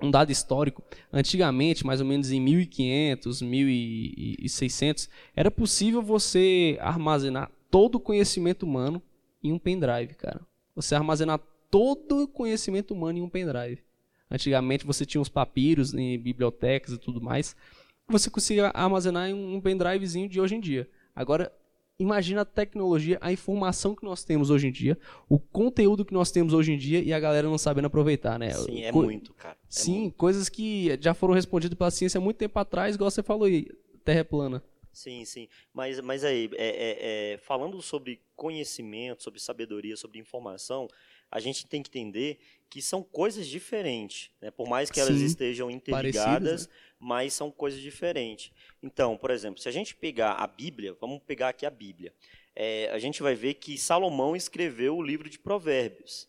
[0.00, 7.96] um dado histórico, antigamente, mais ou menos em 1500, 1600, era possível você armazenar todo
[7.96, 9.02] o conhecimento humano
[9.42, 10.40] em um pendrive, cara.
[10.74, 11.40] Você armazenar
[11.70, 13.85] todo o conhecimento humano em um pendrive.
[14.30, 17.56] Antigamente você tinha os papiros em bibliotecas e tudo mais.
[18.08, 20.88] Você conseguia armazenar em um pendrivezinho de hoje em dia.
[21.14, 21.52] Agora,
[21.98, 26.30] imagina a tecnologia, a informação que nós temos hoje em dia, o conteúdo que nós
[26.30, 28.50] temos hoje em dia e a galera não sabendo aproveitar, né?
[28.50, 29.54] Sim, é Co muito, cara.
[29.56, 30.14] É Sim, muito.
[30.16, 33.66] coisas que já foram respondidas pela ciência há muito tempo atrás, igual você falou aí,
[34.04, 34.62] Terra é plana.
[34.92, 35.46] Sim, sim.
[35.74, 40.88] Mas, mas aí, é, é, é, falando sobre conhecimento, sobre sabedoria, sobre informação,
[41.30, 44.50] a gente tem que entender que são coisas diferentes, né?
[44.50, 46.72] por mais que elas Sim, estejam interligadas, né?
[46.98, 48.52] mas são coisas diferentes.
[48.82, 52.12] Então, por exemplo, se a gente pegar a Bíblia, vamos pegar aqui a Bíblia,
[52.54, 56.28] é, a gente vai ver que Salomão escreveu o livro de Provérbios,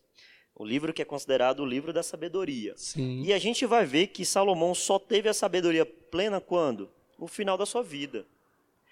[0.53, 2.73] o livro que é considerado o livro da sabedoria.
[2.75, 3.23] Sim.
[3.23, 6.89] E a gente vai ver que Salomão só teve a sabedoria plena quando?
[7.17, 8.25] No final da sua vida.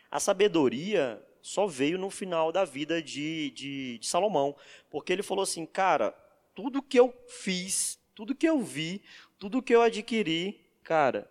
[0.10, 4.56] A sabedoria só veio no final da vida de, de, de Salomão,
[4.90, 6.16] porque ele falou assim, cara,
[6.56, 9.04] tudo que eu fiz, tudo que eu vi,
[9.38, 11.30] tudo que eu adquiri, cara,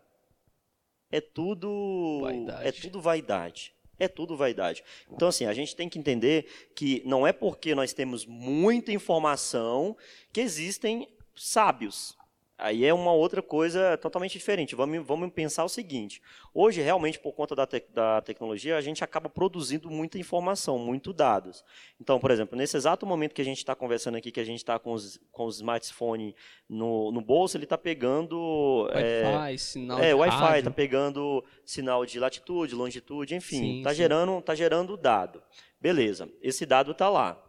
[1.11, 2.69] é tudo vaidade.
[2.69, 3.75] é tudo vaidade.
[3.97, 4.83] É tudo vaidade.
[5.11, 9.97] Então, assim, a gente tem que entender que não é porque nós temos muita informação
[10.33, 12.17] que existem sábios.
[12.57, 14.77] Aí é uma outra coisa totalmente diferente.
[14.77, 19.03] Vamos, vamos pensar o seguinte: hoje, realmente, por conta da, te, da tecnologia, a gente
[19.03, 21.65] acaba produzindo muita informação, muito dados.
[22.01, 24.59] Então, por exemplo, nesse exato momento que a gente está conversando aqui, que a gente
[24.59, 26.35] está com os, com os smartphones
[26.69, 28.85] no, no bolso, ele está pegando.
[28.85, 34.41] Wi-Fi, é, sinal é, de Wi-Fi, está pegando sinal de latitude, longitude, enfim, está gerando,
[34.41, 35.43] tá gerando dado.
[35.81, 37.41] Beleza, esse dado está lá.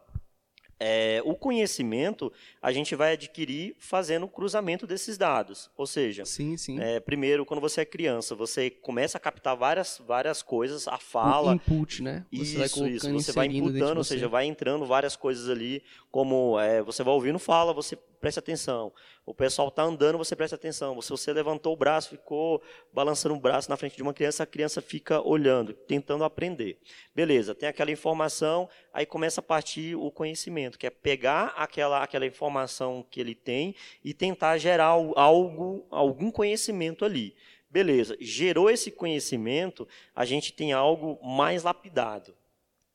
[0.78, 5.70] É, o conhecimento a gente vai adquirir fazendo o cruzamento desses dados.
[5.76, 6.78] Ou seja, sim, sim.
[6.78, 11.52] É, primeiro, quando você é criança, você começa a captar várias, várias coisas, a fala.
[11.52, 12.26] O input, né?
[12.30, 13.12] Você isso, vai isso.
[13.12, 17.38] Você vai inputando, ou seja, vai entrando várias coisas ali, como é, você vai ouvindo
[17.38, 18.92] fala, você preste atenção.
[19.24, 21.00] O pessoal está andando, você presta atenção.
[21.00, 24.46] Se você levantou o braço, ficou balançando o braço na frente de uma criança, a
[24.46, 26.78] criança fica olhando, tentando aprender.
[27.14, 32.26] Beleza, tem aquela informação, aí começa a partir o conhecimento, que é pegar aquela, aquela
[32.26, 33.74] informação que ele tem
[34.04, 37.34] e tentar gerar algo, algum conhecimento ali.
[37.68, 42.34] Beleza, gerou esse conhecimento, a gente tem algo mais lapidado,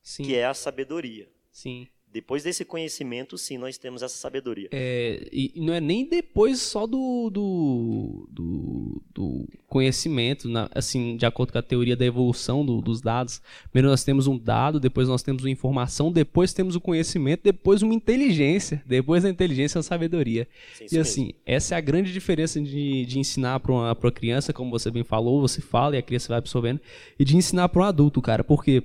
[0.02, 0.24] Sim.
[0.24, 1.30] que é a sabedoria.
[1.52, 1.86] Sim.
[2.12, 4.68] Depois desse conhecimento, sim, nós temos essa sabedoria.
[4.70, 11.24] É, e não é nem depois só do, do, do, do conhecimento, na, assim, de
[11.24, 13.40] acordo com a teoria da evolução do, dos dados.
[13.70, 17.80] Primeiro nós temos um dado, depois nós temos uma informação, depois temos o conhecimento, depois
[17.80, 20.46] uma inteligência, depois da inteligência a sabedoria.
[20.74, 21.38] Sim, e assim, mesmo.
[21.46, 25.02] essa é a grande diferença de, de ensinar para uma, uma criança, como você bem
[25.02, 26.80] falou, você fala e a criança vai absorvendo,
[27.18, 28.82] e de ensinar para um adulto, cara, porque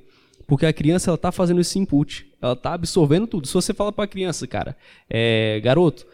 [0.48, 3.46] porque a criança ela tá fazendo esse input, ela tá absorvendo tudo.
[3.46, 4.78] Se você fala para a criança, cara,
[5.10, 6.08] é, garoto,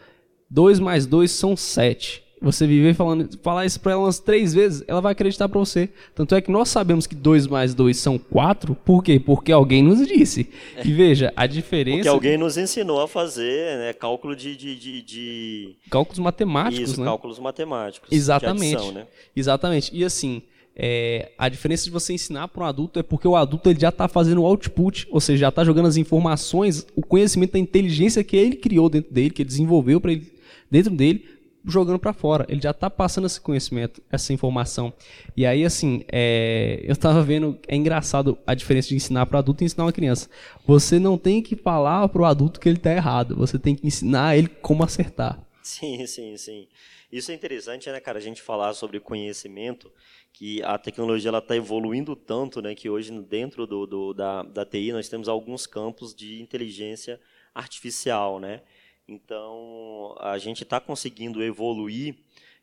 [0.50, 2.24] 2 mais 2 são 7.
[2.42, 5.88] Você viver falando, falar isso para ela umas três vezes, ela vai acreditar para você.
[6.14, 9.18] Tanto é que nós sabemos que 2 mais 2 são 4, por quê?
[9.18, 10.50] Porque alguém nos disse.
[10.84, 11.98] E veja, a diferença.
[11.98, 15.76] Porque alguém nos ensinou a fazer né, cálculo de, de, de, de...
[15.88, 17.06] Cálculos matemáticos, Isso, né?
[17.06, 18.12] cálculos matemáticos.
[18.12, 18.76] Exatamente.
[18.76, 19.06] Adição, né?
[19.34, 19.90] Exatamente.
[19.96, 20.42] E assim,
[20.76, 23.90] é, a diferença de você ensinar para um adulto é porque o adulto ele já
[23.90, 28.24] está fazendo o output, ou seja, já está jogando as informações, o conhecimento da inteligência
[28.24, 30.32] que ele criou dentro dele, que ele desenvolveu para ele
[30.70, 31.24] dentro dele,
[31.64, 32.44] jogando para fora.
[32.48, 34.92] Ele já está passando esse conhecimento, essa informação.
[35.36, 39.62] E aí, assim, é, eu estava vendo, é engraçado a diferença de ensinar para adulto
[39.62, 40.28] e ensinar uma criança.
[40.66, 43.86] Você não tem que falar para o adulto que ele está errado, você tem que
[43.86, 45.43] ensinar ele como acertar.
[45.66, 46.68] Sim, sim, sim.
[47.10, 49.90] Isso é interessante, né, cara, a gente falar sobre conhecimento
[50.32, 54.64] que a tecnologia ela está evoluindo tanto, né, que hoje dentro do, do, da, da
[54.66, 57.18] TI nós temos alguns campos de inteligência
[57.54, 58.62] artificial, né?
[59.08, 62.16] Então a gente está conseguindo evoluir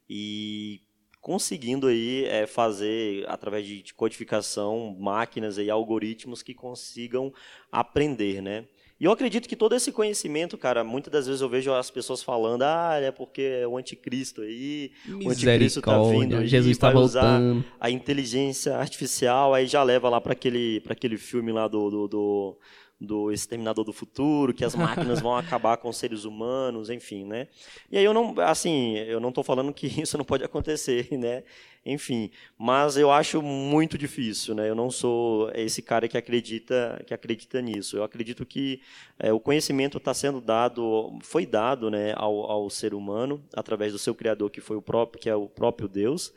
[0.10, 0.82] e
[1.22, 7.34] conseguindo aí é, fazer através de codificação máquinas e algoritmos que consigam
[7.72, 8.66] aprender, né?
[9.02, 12.22] E eu acredito que todo esse conhecimento, cara, muitas das vezes eu vejo as pessoas
[12.22, 17.66] falando, ah, é porque é o anticristo aí, o anticristo está vindo Jesus está voltando.
[17.80, 22.58] a inteligência artificial, aí já leva lá para aquele, aquele filme lá do, do, do
[23.02, 27.48] do Exterminador do Futuro, que as máquinas vão acabar com os seres humanos, enfim, né?
[27.92, 31.44] E aí eu não, assim, eu não estou falando que isso não pode acontecer, né?
[31.84, 34.70] Enfim, mas eu acho muito difícil, né?
[34.70, 37.98] Eu não sou esse cara que acredita que acredita nisso.
[37.98, 38.82] Eu acredito que
[39.18, 44.00] é, o conhecimento está sendo dado, foi dado, né, ao, ao ser humano através do
[44.00, 46.32] seu criador que foi o próprio, que é o próprio Deus.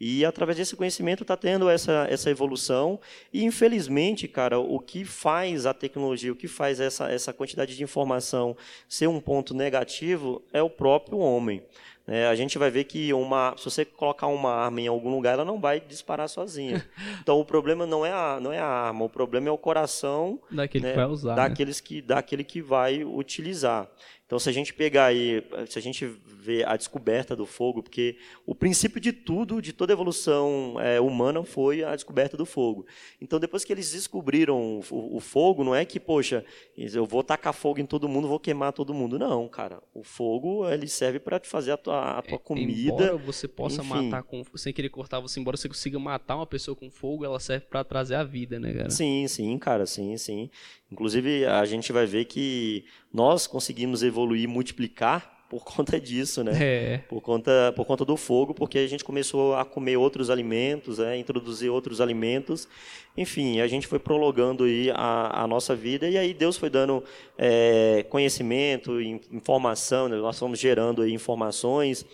[0.00, 3.00] E através desse conhecimento está tendo essa, essa evolução.
[3.32, 7.82] E infelizmente, cara, o que faz a tecnologia, o que faz essa, essa quantidade de
[7.82, 8.56] informação
[8.88, 11.62] ser um ponto negativo é o próprio homem.
[12.10, 15.34] É, a gente vai ver que uma, se você colocar uma arma em algum lugar,
[15.34, 16.84] ela não vai disparar sozinha.
[17.20, 20.40] Então o problema não é a, não é a arma, o problema é o coração
[20.50, 21.86] daquele né, que vai usar, daqueles né?
[21.86, 23.86] que, daquele que vai utilizar.
[24.28, 28.18] Então, se a gente pegar aí, se a gente ver a descoberta do fogo, porque
[28.44, 32.84] o princípio de tudo, de toda evolução é, humana, foi a descoberta do fogo.
[33.22, 36.44] Então, depois que eles descobriram o, o, fogo, não é que, poxa,
[36.76, 39.18] eu vou tacar fogo em todo mundo, vou queimar todo mundo.
[39.18, 39.82] Não, cara.
[39.94, 42.92] O fogo, ele serve para fazer a tua, a tua é, comida.
[42.92, 44.10] Embora você possa enfim.
[44.10, 47.40] matar, com, sem querer cortar você, embora você consiga matar uma pessoa com fogo, ela
[47.40, 48.90] serve para trazer a vida, né, cara?
[48.90, 50.50] Sim, sim, cara, sim, sim.
[50.90, 56.52] Inclusive, a gente vai ver que nós conseguimos evoluir e multiplicar por conta disso, né?
[56.60, 56.98] É.
[57.08, 61.16] Por conta, por conta do fogo, porque a gente começou a comer outros alimentos, né?
[61.16, 62.68] introduzir outros alimentos.
[63.16, 67.02] Enfim, a gente foi prolongando aí a, a nossa vida e aí Deus foi dando
[67.36, 70.16] é, conhecimento, informação, né?
[70.16, 72.04] nós fomos gerando aí informações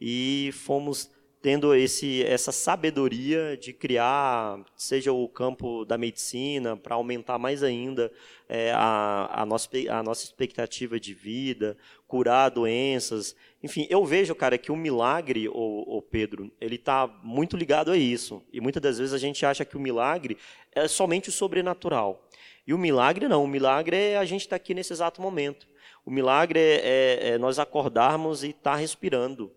[0.00, 1.08] e fomos
[1.42, 8.12] tendo esse, essa sabedoria de criar, seja o campo da medicina, para aumentar mais ainda
[8.48, 11.76] é, a, a, nossa, a nossa expectativa de vida,
[12.06, 13.34] curar doenças.
[13.60, 18.40] Enfim, eu vejo, cara, que o milagre, o, Pedro, ele está muito ligado a isso.
[18.52, 20.38] E muitas das vezes a gente acha que o milagre
[20.72, 22.24] é somente o sobrenatural.
[22.64, 25.66] E o milagre não, o milagre é a gente estar tá aqui nesse exato momento.
[26.06, 29.52] O milagre é, é, é nós acordarmos e estar tá respirando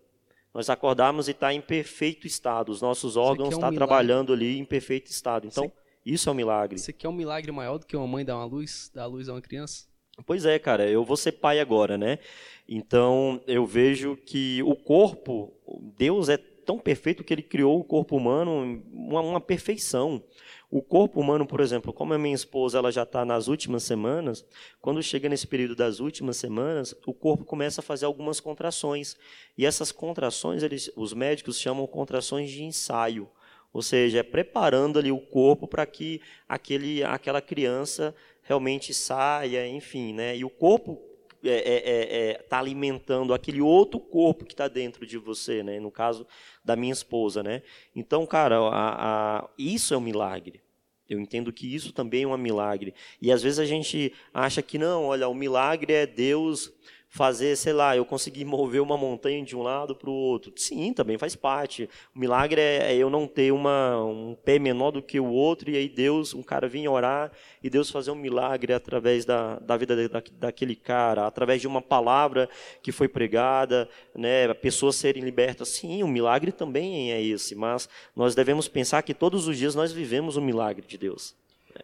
[0.56, 3.76] nós acordarmos e estar tá em perfeito estado, os nossos órgãos estão é um tá
[3.76, 5.46] trabalhando ali em perfeito estado.
[5.46, 5.70] Então,
[6.04, 6.78] isso é um milagre.
[6.78, 9.28] Você quer um milagre maior do que uma mãe dar uma luz, dar a luz
[9.28, 9.84] a uma criança?
[10.24, 12.18] Pois é, cara, eu vou ser pai agora, né?
[12.66, 15.52] Então, eu vejo que o corpo,
[15.94, 20.22] Deus é tão perfeito que ele criou o corpo humano uma, uma perfeição.
[20.68, 24.44] O corpo humano, por exemplo, como a minha esposa ela já está nas últimas semanas,
[24.80, 29.16] quando chega nesse período das últimas semanas, o corpo começa a fazer algumas contrações.
[29.56, 33.30] E essas contrações, eles, os médicos chamam contrações de ensaio.
[33.72, 40.12] Ou seja, é preparando ali o corpo para que aquele, aquela criança realmente saia, enfim.
[40.14, 40.36] Né?
[40.36, 41.00] E o corpo
[41.48, 45.80] é, é tá alimentando aquele outro corpo que está dentro de você, né?
[45.80, 46.26] no caso
[46.64, 47.42] da minha esposa.
[47.42, 47.62] Né?
[47.94, 50.60] Então, cara, a, a, isso é um milagre.
[51.08, 52.92] Eu entendo que isso também é um milagre.
[53.22, 56.72] E às vezes a gente acha que não, olha, o milagre é Deus
[57.16, 60.52] fazer, sei lá, eu conseguir mover uma montanha de um lado para o outro.
[60.54, 61.88] Sim, também faz parte.
[62.14, 65.70] O milagre é, é eu não ter uma, um pé menor do que o outro
[65.70, 69.76] e aí Deus, um cara vir orar e Deus fazer um milagre através da, da
[69.76, 72.48] vida da, daquele cara, através de uma palavra
[72.82, 75.70] que foi pregada, né, pessoas serem libertas.
[75.70, 79.90] Sim, o milagre também é esse, mas nós devemos pensar que todos os dias nós
[79.90, 81.34] vivemos o milagre de Deus.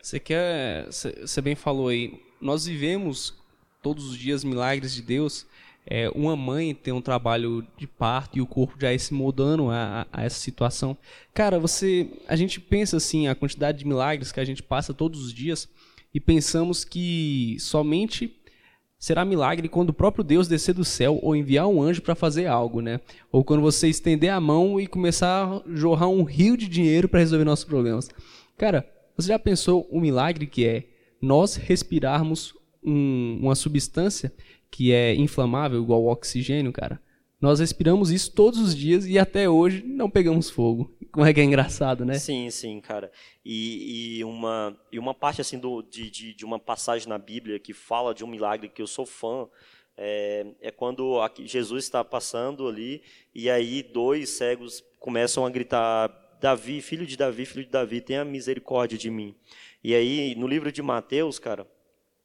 [0.00, 3.41] Você quer, você bem falou aí, nós vivemos
[3.82, 5.44] todos os dias milagres de Deus,
[5.84, 9.68] é, uma mãe tem um trabalho de parto e o corpo já é se moldando
[9.68, 10.96] a, a, essa situação.
[11.34, 15.20] Cara, você, a gente pensa assim a quantidade de milagres que a gente passa todos
[15.24, 15.68] os dias
[16.14, 18.36] e pensamos que somente
[18.96, 22.46] será milagre quando o próprio Deus descer do céu ou enviar um anjo para fazer
[22.46, 23.00] algo, né?
[23.32, 27.18] Ou quando você estender a mão e começar a jorrar um rio de dinheiro para
[27.18, 28.08] resolver nossos problemas.
[28.56, 30.84] Cara, você já pensou o milagre que é
[31.20, 34.32] nós respirarmos um, uma substância
[34.70, 37.00] que é inflamável, igual o oxigênio, cara.
[37.42, 40.96] Nós respiramos isso todos os dias e até hoje não pegamos fogo.
[41.10, 42.14] Como é que é engraçado, né?
[42.14, 43.10] Sim, sim, cara.
[43.44, 47.58] E, e uma, e uma parte assim do, de, de, de, uma passagem na Bíblia
[47.58, 49.48] que fala de um milagre que eu sou fã
[49.96, 53.02] é, é quando Jesus está passando ali
[53.34, 58.24] e aí dois cegos começam a gritar: Davi, filho de Davi, filho de Davi, tenha
[58.24, 59.34] misericórdia de mim.
[59.82, 61.66] E aí no livro de Mateus, cara,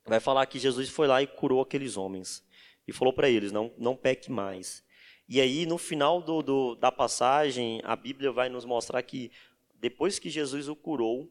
[0.08, 2.44] vai falar que Jesus foi lá e curou aqueles homens.
[2.88, 4.84] E falou para eles: não, não peque mais.
[5.30, 9.30] E aí, no final do, do, da passagem, a Bíblia vai nos mostrar que
[9.76, 11.30] depois que Jesus o curou,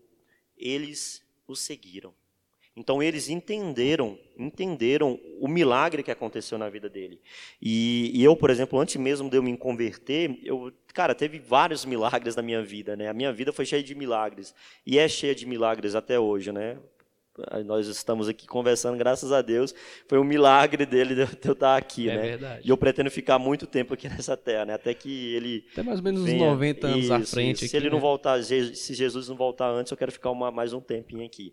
[0.57, 2.12] eles o seguiram.
[2.77, 7.23] Então eles entenderam, entenderam o milagre que aconteceu na vida dele.
[7.61, 11.87] E, e, eu, por exemplo, antes mesmo de eu me converter, eu, cara, teve vários
[11.87, 13.09] milagres na minha vida, né?
[13.09, 16.79] A minha vida foi cheia de milagres e é cheia de milagres até hoje, né?
[17.64, 19.75] Nós estamos aqui conversando, graças a Deus,
[20.09, 22.22] foi um milagre dele de eu estar aqui, é né?
[22.22, 22.61] Verdade.
[22.64, 24.75] E eu pretendo ficar muito tempo aqui nessa terra, né?
[24.75, 27.59] Até que ele até mais ou menos venha, uns 90 anos isso, à frente.
[27.61, 27.92] Se aqui, ele né?
[27.92, 31.53] não voltar, se Jesus não voltar antes, eu quero ficar uma, mais um tempinho aqui.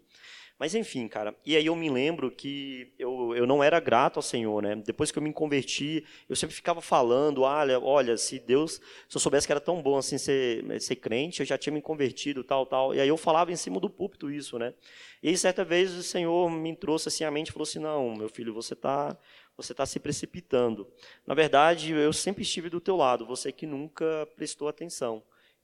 [0.59, 4.23] Mas enfim, cara, e aí eu me lembro que eu, eu não era grato ao
[4.23, 4.75] Senhor, né?
[4.75, 9.19] Depois que eu me converti, eu sempre ficava falando, olha, olha, se Deus, se eu
[9.19, 12.65] soubesse que era tão bom assim ser, ser crente, eu já tinha me convertido, tal,
[12.65, 12.93] tal.
[12.93, 14.73] E aí eu falava em cima do púlpito isso, né?
[15.21, 18.15] E aí certa vez o Senhor me trouxe assim a mente e falou assim, não,
[18.15, 19.17] meu filho, você está
[19.55, 20.87] você está se precipitando.
[21.27, 25.23] Na verdade, eu sempre estive do teu lado, você que nunca prestou atenção.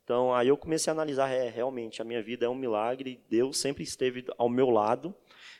[0.09, 3.59] Então, aí eu comecei a analisar, é, realmente, a minha vida é um milagre, Deus
[3.59, 5.13] sempre esteve ao meu lado,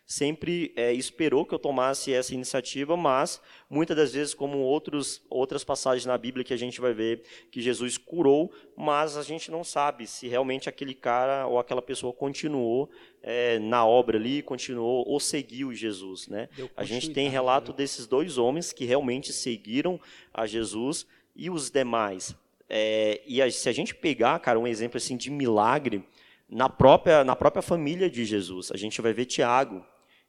[0.07, 5.63] sempre é, esperou que eu tomasse essa iniciativa, mas muitas das vezes, como outros, outras
[5.63, 9.63] passagens na Bíblia que a gente vai ver, que Jesus curou, mas a gente não
[9.63, 12.89] sabe se realmente aquele cara ou aquela pessoa continuou
[13.21, 16.27] é, na obra ali, continuou ou seguiu Jesus.
[16.27, 16.49] Né?
[16.75, 17.77] A gente tem relato né?
[17.77, 19.99] desses dois homens que realmente seguiram
[20.33, 21.05] a Jesus
[21.35, 22.35] e os demais
[22.69, 26.03] é, e a, se a gente pegar, cara, um exemplo assim de milagre
[26.47, 29.83] na própria na própria família de Jesus, a gente vai ver Tiago,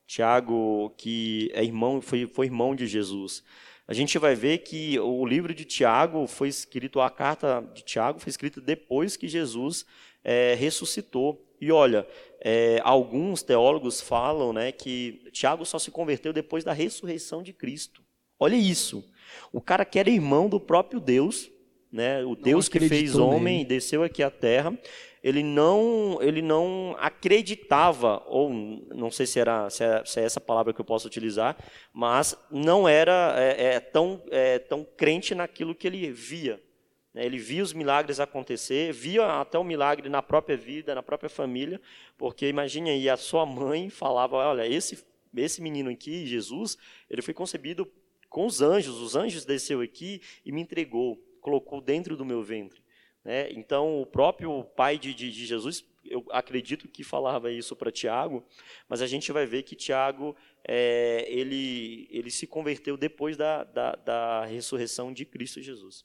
[0.07, 3.45] Tiago que é irmão foi foi irmão de Jesus.
[3.87, 8.21] A gente vai ver que o livro de Tiago foi escrito, a carta de Tiago
[8.21, 9.85] foi escrita depois que Jesus
[10.23, 11.45] é, ressuscitou.
[11.61, 12.07] E olha,
[12.41, 18.01] é, alguns teólogos falam né, que Tiago só se converteu depois da ressurreição de Cristo.
[18.39, 19.05] Olha isso.
[19.53, 21.51] O cara que era irmão do próprio Deus
[21.93, 22.25] né?
[22.25, 23.63] O Deus que fez homem nele.
[23.63, 24.77] e desceu aqui à terra,
[25.23, 30.41] ele não, ele não acreditava, ou não sei se, era, se, é, se é essa
[30.41, 31.57] palavra que eu posso utilizar,
[31.93, 36.61] mas não era é, é, tão, é, tão crente naquilo que ele via.
[37.13, 37.25] né?
[37.27, 41.81] Ele via os milagres acontecer, via até o milagre na própria vida, na própria família,
[42.17, 45.05] porque imagine aí, a sua mãe falava, olha, esse,
[45.37, 46.79] esse menino aqui, Jesus,
[47.11, 47.87] ele foi concebido
[48.31, 52.81] com os anjos, os anjos desceu aqui e me entregou, colocou dentro do meu ventre.
[53.25, 53.51] Né?
[53.53, 58.45] Então, o próprio pai de, de, de, Jesus, eu acredito que falava isso para Tiago,
[58.89, 60.35] mas a gente vai ver que Tiago
[60.67, 66.05] é, ele, ele se converteu depois da, da, da ressurreição de Cristo Jesus.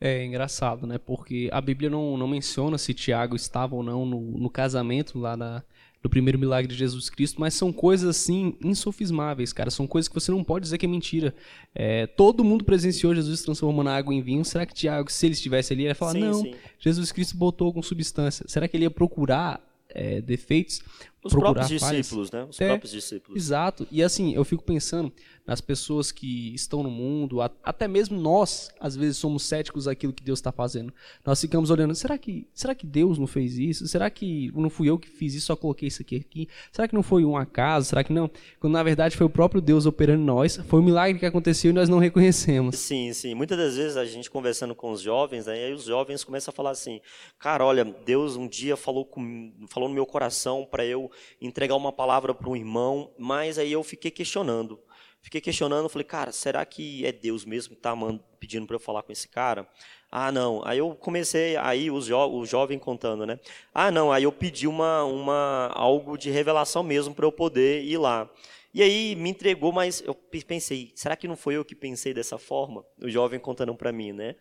[0.00, 0.98] É engraçado, né?
[0.98, 5.36] Porque a Bíblia não, não menciona se Tiago estava ou não no, no casamento lá
[5.36, 5.62] na,
[6.04, 9.70] do primeiro milagre de Jesus Cristo, mas são coisas assim insofismáveis, cara.
[9.70, 11.34] São coisas que você não pode dizer que é mentira.
[11.74, 14.44] É, todo mundo presenciou Jesus transformando a água em vinho.
[14.44, 16.54] Será que Tiago, se ele estivesse ali, ele ia falar: Sim, não, sim.
[16.78, 18.44] Jesus Cristo botou com substância?
[18.46, 20.82] Será que ele ia procurar é, defeitos?
[21.24, 22.46] Os procurar próprios discípulos, né?
[22.48, 23.42] Os É, próprios discípulos.
[23.42, 23.86] Exato.
[23.90, 25.12] E assim, eu fico pensando
[25.46, 30.22] nas pessoas que estão no mundo, até mesmo nós, às vezes, somos céticos daquilo que
[30.22, 30.92] Deus está fazendo.
[31.24, 33.86] Nós ficamos olhando, será que, será que Deus não fez isso?
[33.86, 36.48] Será que não fui eu que fiz isso, só coloquei isso aqui aqui?
[36.72, 37.88] Será que não foi um acaso?
[37.88, 38.30] Será que não?
[38.58, 41.70] Quando na verdade foi o próprio Deus operando em nós, foi um milagre que aconteceu
[41.70, 42.76] e nós não reconhecemos.
[42.78, 43.34] Sim, sim.
[43.34, 46.50] Muitas das vezes a gente conversando com os jovens, né, e aí os jovens começam
[46.52, 47.00] a falar assim:
[47.38, 51.92] cara, olha, Deus um dia falou, com, falou no meu coração para eu entregar uma
[51.92, 54.78] palavra para um irmão, mas aí eu fiquei questionando.
[55.20, 57.96] Fiquei questionando, falei, cara, será que é Deus mesmo que está
[58.38, 59.66] pedindo para eu falar com esse cara?
[60.10, 60.60] Ah, não.
[60.66, 63.40] Aí eu comecei, aí o, jo, o jovem contando, né?
[63.72, 64.12] Ah, não.
[64.12, 68.30] Aí eu pedi uma, uma algo de revelação mesmo para eu poder ir lá.
[68.72, 72.12] E aí me entregou, mas eu pe- pensei, será que não foi eu que pensei
[72.12, 72.84] dessa forma?
[73.00, 74.34] O jovem contando para mim, né?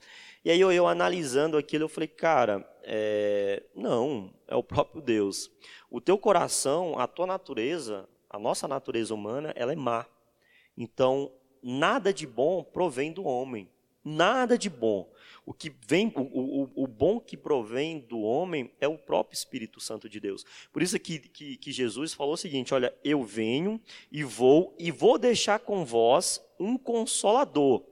[0.43, 5.51] E aí eu, eu analisando aquilo, eu falei, cara, é, não, é o próprio Deus.
[5.89, 10.05] O teu coração, a tua natureza, a nossa natureza humana, ela é má.
[10.77, 11.31] Então,
[11.61, 13.69] nada de bom provém do homem.
[14.03, 15.09] Nada de bom.
[15.45, 19.79] O que vem, o, o, o bom que provém do homem é o próprio Espírito
[19.79, 20.45] Santo de Deus.
[20.71, 23.79] Por isso que, que, que Jesus falou o seguinte: olha, eu venho
[24.11, 27.83] e vou e vou deixar com vós um consolador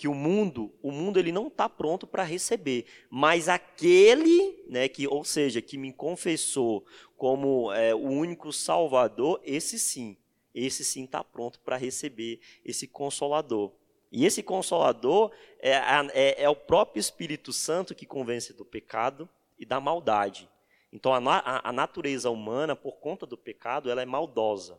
[0.00, 5.06] que o mundo, o mundo ele não está pronto para receber, mas aquele, né, que,
[5.06, 6.86] ou seja, que me confessou
[7.18, 10.16] como é, o único Salvador, esse sim,
[10.54, 13.72] esse sim está pronto para receber esse consolador.
[14.12, 15.30] E esse consolador
[15.60, 15.72] é,
[16.12, 20.48] é- é o próprio Espírito Santo que convence do pecado e da maldade.
[20.92, 24.78] Então a, a- a natureza humana, por conta do pecado, ela é maldosa.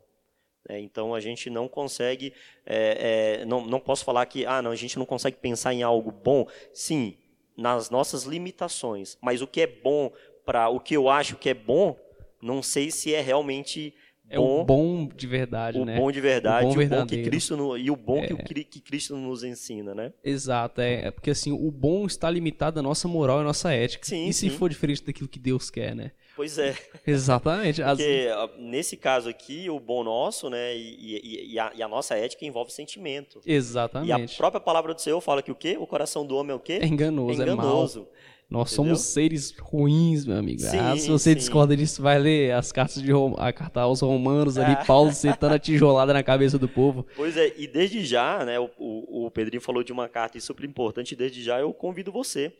[0.67, 0.79] né?
[0.79, 2.33] então a gente não consegue,
[2.65, 5.81] é, é, não, não posso falar que ah, não, a gente não consegue pensar em
[5.83, 6.47] algo bom.
[6.73, 7.17] Sim,
[7.57, 9.17] nas nossas limitações.
[9.21, 10.11] Mas o que é bom
[10.45, 11.97] para o que eu acho que é bom,
[12.41, 13.93] não sei se é realmente
[14.31, 15.97] É o bom de verdade, o né?
[15.97, 17.21] bom de verdade, O o bom bom, que.
[17.23, 20.13] Cristo no- e o bom que, o Cri- que Cristo nos ensina, né?
[20.23, 23.73] Exato, é, é porque assim, o bom está limitado à nossa moral e à nossa
[23.73, 24.05] ética.
[24.07, 24.57] Sim, e se sim.
[24.57, 26.11] for diferente daquilo que Deus quer, né?
[26.35, 26.73] Pois é,
[27.05, 27.81] Exatamente.
[27.83, 32.15] Porque nesse caso aqui, o bom nosso, né, e, e- e a, e a nossa
[32.15, 33.41] ética envolve sentimento.
[33.45, 34.37] E a Exatamente.
[34.37, 35.75] própria palavra do Senhor fala que o quê?
[35.79, 36.79] O coração do homem é o quê?
[36.81, 37.55] É enganoso, é, mal.
[37.55, 38.07] enganoso.
[38.51, 38.95] Nós Entendeu?
[38.95, 40.61] somos seres ruins, meu amigo.
[40.65, 41.37] ah, Sim, se você sim.
[41.37, 43.33] discorda disso, vai ler as cartas de Rom...
[43.37, 44.83] a carta aos romanos ali, Ah.
[44.85, 47.07] Paulo sentando a tijolada na cabeça do povo.
[47.15, 50.65] Pois é, e desde já, né, o, o, o Pedrinho falou de uma carta super
[50.65, 52.51] importante, desde já eu convido você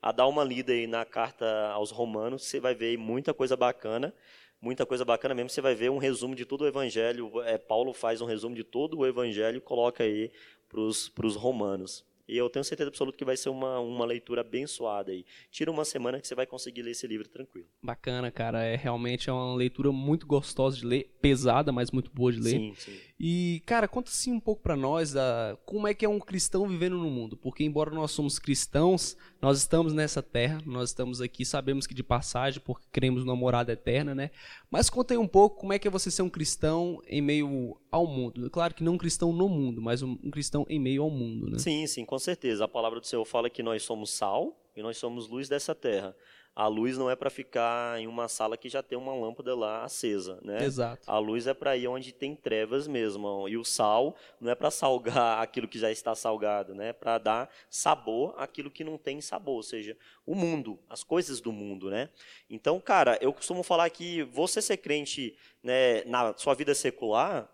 [0.00, 3.56] a dar uma lida aí na carta aos romanos, você vai ver aí muita coisa
[3.56, 4.14] bacana,
[4.62, 7.92] muita coisa bacana mesmo, você vai ver um resumo de todo o evangelho, é, Paulo
[7.92, 10.30] faz um resumo de todo o evangelho e coloca aí
[10.68, 12.04] para os romanos.
[12.30, 15.24] E eu tenho certeza absoluta que vai ser uma, uma leitura abençoada aí.
[15.50, 17.66] Tira uma semana que você vai conseguir ler esse livro tranquilo.
[17.82, 18.62] Bacana, cara.
[18.62, 22.50] É realmente é uma leitura muito gostosa de ler, pesada, mas muito boa de ler.
[22.50, 23.00] Sim, sim.
[23.22, 26.66] E, cara, conta assim um pouco pra nós da como é que é um cristão
[26.66, 31.44] vivendo no mundo, porque embora nós somos cristãos, nós estamos nessa terra, nós estamos aqui,
[31.44, 34.30] sabemos que de passagem, porque queremos uma morada eterna, né?
[34.70, 37.78] Mas conta aí um pouco como é que é você ser um cristão em meio
[37.90, 38.48] ao mundo.
[38.48, 41.50] Claro que não um cristão no mundo, mas um, um cristão em meio ao mundo,
[41.50, 41.58] né?
[41.58, 42.64] Sim, sim, com certeza.
[42.64, 46.16] A palavra do Senhor fala que nós somos sal e nós somos luz dessa terra.
[46.54, 49.84] A luz não é para ficar em uma sala que já tem uma lâmpada lá
[49.84, 50.64] acesa, né?
[50.64, 51.02] Exato.
[51.10, 53.48] A luz é para ir onde tem trevas mesmo.
[53.48, 56.92] E o sal não é para salgar aquilo que já está salgado, né?
[56.92, 59.96] Para dar sabor àquilo que não tem sabor, ou seja,
[60.26, 62.10] o mundo, as coisas do mundo, né?
[62.48, 67.48] Então, cara, eu costumo falar que você ser crente, né, na sua vida secular,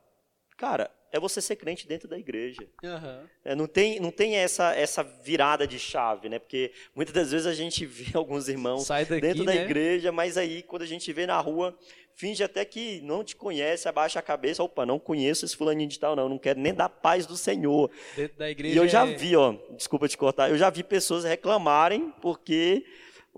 [0.57, 2.67] cara, é você ser crente dentro da igreja.
[2.85, 3.29] Aham.
[3.45, 6.39] É, não tem, não tem essa, essa virada de chave, né?
[6.39, 9.65] Porque muitas das vezes a gente vê alguns irmãos Sai daqui, dentro da né?
[9.65, 11.77] igreja, mas aí quando a gente vê na rua,
[12.15, 15.99] finge até que não te conhece, abaixa a cabeça, opa, não conheço esse fulaninho de
[15.99, 17.91] tal, não, não quero nem dar paz do Senhor.
[18.15, 18.75] Dentro da igreja.
[18.75, 22.85] E eu já é- vi, ó, desculpa te cortar, eu já vi pessoas reclamarem porque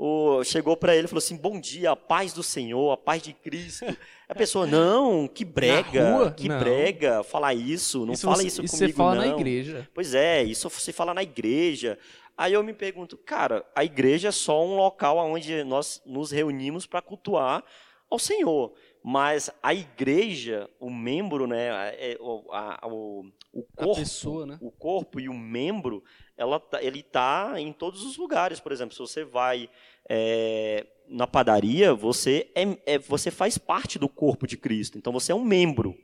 [0.01, 3.20] o, chegou para ele e falou assim: Bom dia, a paz do Senhor, a paz
[3.20, 3.84] de Cristo.
[4.28, 6.59] A pessoa, não, que brega, que Não.
[6.61, 9.22] brega falar isso, não fala você- isso isso comigo, você fala não.
[9.22, 9.88] na igreja.
[9.92, 11.99] Pois é, isso você fala na igreja.
[12.36, 16.86] Aí eu me pergunto, cara, a igreja é só um local onde nós nos reunimos
[16.86, 17.64] para cultuar
[18.09, 18.72] ao Senhor.
[19.03, 21.66] Mas a igreja, o membro, né,
[21.99, 24.59] é, o, a- o, o A corpo, pessoa, né?
[24.61, 26.05] o corpo e o membro,
[26.39, 28.61] ela, tá- ele está em todos os lugares.
[28.61, 29.68] Por exemplo, se você vai
[30.11, 34.97] é, na padaria, você, é, é- você faz parte do corpo de Cristo.
[34.97, 35.95] Então você é um membro.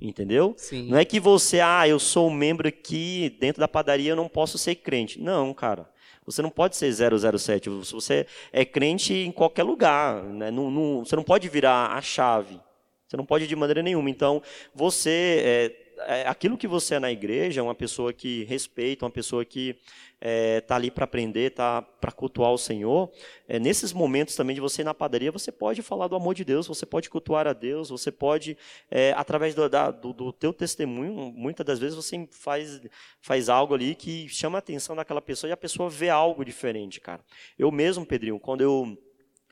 [0.00, 0.54] Entendeu?
[0.56, 0.88] Sim.
[0.88, 4.28] Não é que você, ah, eu sou um membro aqui dentro da padaria, eu não
[4.28, 5.20] posso ser crente.
[5.20, 5.90] Não, cara.
[6.24, 7.68] Você não pode ser 007.
[7.68, 10.22] Você é crente em qualquer lugar.
[10.22, 10.50] Né?
[10.52, 12.60] Não, não- você não pode virar a chave.
[13.08, 14.08] Você não pode de maneira nenhuma.
[14.10, 14.40] Então,
[14.74, 15.74] você.
[16.08, 19.76] É, é, aquilo que você é na igreja, uma pessoa que respeita, uma pessoa que
[20.20, 23.08] está ali para aprender, está para cultuar o Senhor.
[23.46, 26.44] É, nesses momentos também de você ir na padaria, você pode falar do amor de
[26.44, 28.56] Deus, você pode cultuar a Deus, você pode,
[28.90, 32.80] é, através do, da- do, do teu testemunho, muitas das vezes você faz,
[33.20, 37.00] faz algo ali que chama a atenção daquela pessoa e a pessoa vê algo diferente,
[37.00, 37.24] cara.
[37.58, 38.98] Eu mesmo, Pedrinho, quando eu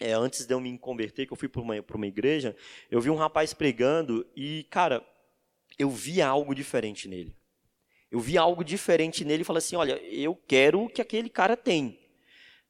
[0.00, 2.54] é, antes de eu me converter, que eu fui para uma, uma igreja,
[2.90, 5.02] eu vi um rapaz pregando e, cara,
[5.78, 7.34] eu vi algo diferente nele.
[8.10, 11.56] Eu vi algo diferente nele e falei assim: olha, eu quero o que aquele cara
[11.56, 11.98] tem.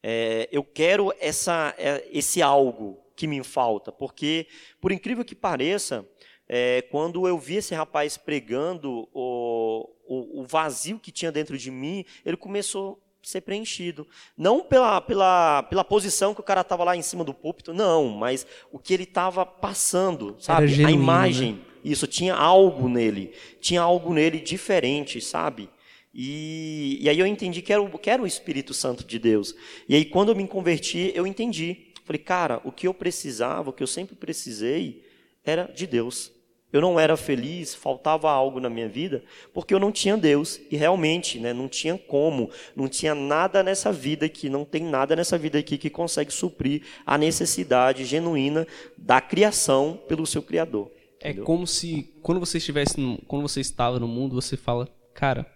[0.03, 4.47] É, eu quero essa, é, esse algo que me falta, porque,
[4.81, 6.07] por incrível que pareça,
[6.49, 11.71] é, quando eu vi esse rapaz pregando, o, o, o vazio que tinha dentro de
[11.71, 14.07] mim, ele começou ser preenchido.
[14.39, 18.09] Não pela, pela, pela posição que o cara estava lá em cima do púlpito, não,
[18.09, 20.69] mas o que ele estava passando, sabe?
[20.69, 21.61] genuíno, a imagem.
[21.85, 23.33] Isso, tinha algo nele.
[23.61, 25.69] Tinha algo nele diferente, sabe?
[26.15, 29.57] E, e aí eu entendi que era, o, que era o Espírito Santo de Deus.
[29.89, 31.89] E aí quando eu me converti, eu entendi.
[32.05, 35.05] Falei, cara, o que eu precisava, o que eu sempre precisei,
[35.45, 36.31] era de Deus.
[36.77, 39.25] Eu não era feliz, faltava algo na minha vida,
[39.55, 40.61] porque eu não tinha Deus.
[40.71, 45.17] E realmente, né, não tinha como, não tinha nada nessa vida aqui, não tem nada
[45.17, 48.67] nessa vida aqui que consegue suprir a necessidade genuína
[48.97, 50.91] da criação pelo seu Criador.
[51.19, 51.45] É entendeu?
[51.45, 55.47] como se quando você estivesse no, quando você estava no mundo, você fala, cara,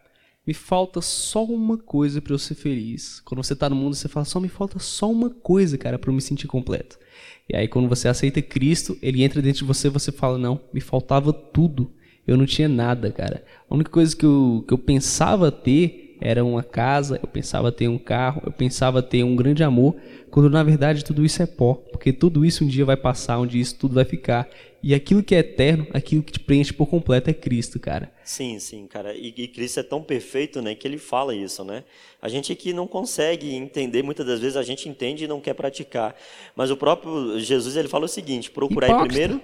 [0.51, 3.21] me falta só uma coisa para eu ser feliz.
[3.25, 6.11] Quando você tá no mundo, você fala, só me falta só uma coisa, cara, para
[6.11, 6.99] eu me sentir completo.
[7.49, 10.81] E aí quando você aceita Cristo, ele entra dentro de você, você fala, não, me
[10.81, 11.93] faltava tudo.
[12.27, 13.45] Eu não tinha nada, cara.
[13.69, 17.87] A única coisa que eu, que eu pensava ter era uma casa, eu pensava ter
[17.87, 19.95] um carro, eu pensava ter um grande amor,
[20.33, 23.47] quando na verdade tudo isso é pó, porque tudo isso um dia vai passar, um
[23.47, 24.49] dia isso tudo vai ficar.
[24.83, 28.11] E aquilo que é eterno, aquilo que te preenche por completo é Cristo, cara.
[28.25, 29.15] Sim, sim, cara.
[29.15, 31.85] E, e Cristo é tão perfeito, né, que ele fala isso, né?
[32.23, 35.53] A gente aqui não consegue entender, muitas das vezes a gente entende e não quer
[35.55, 36.17] praticar.
[36.57, 39.09] Mas o próprio Jesus, ele fala o seguinte: procurar Hipócrita.
[39.13, 39.41] primeiro,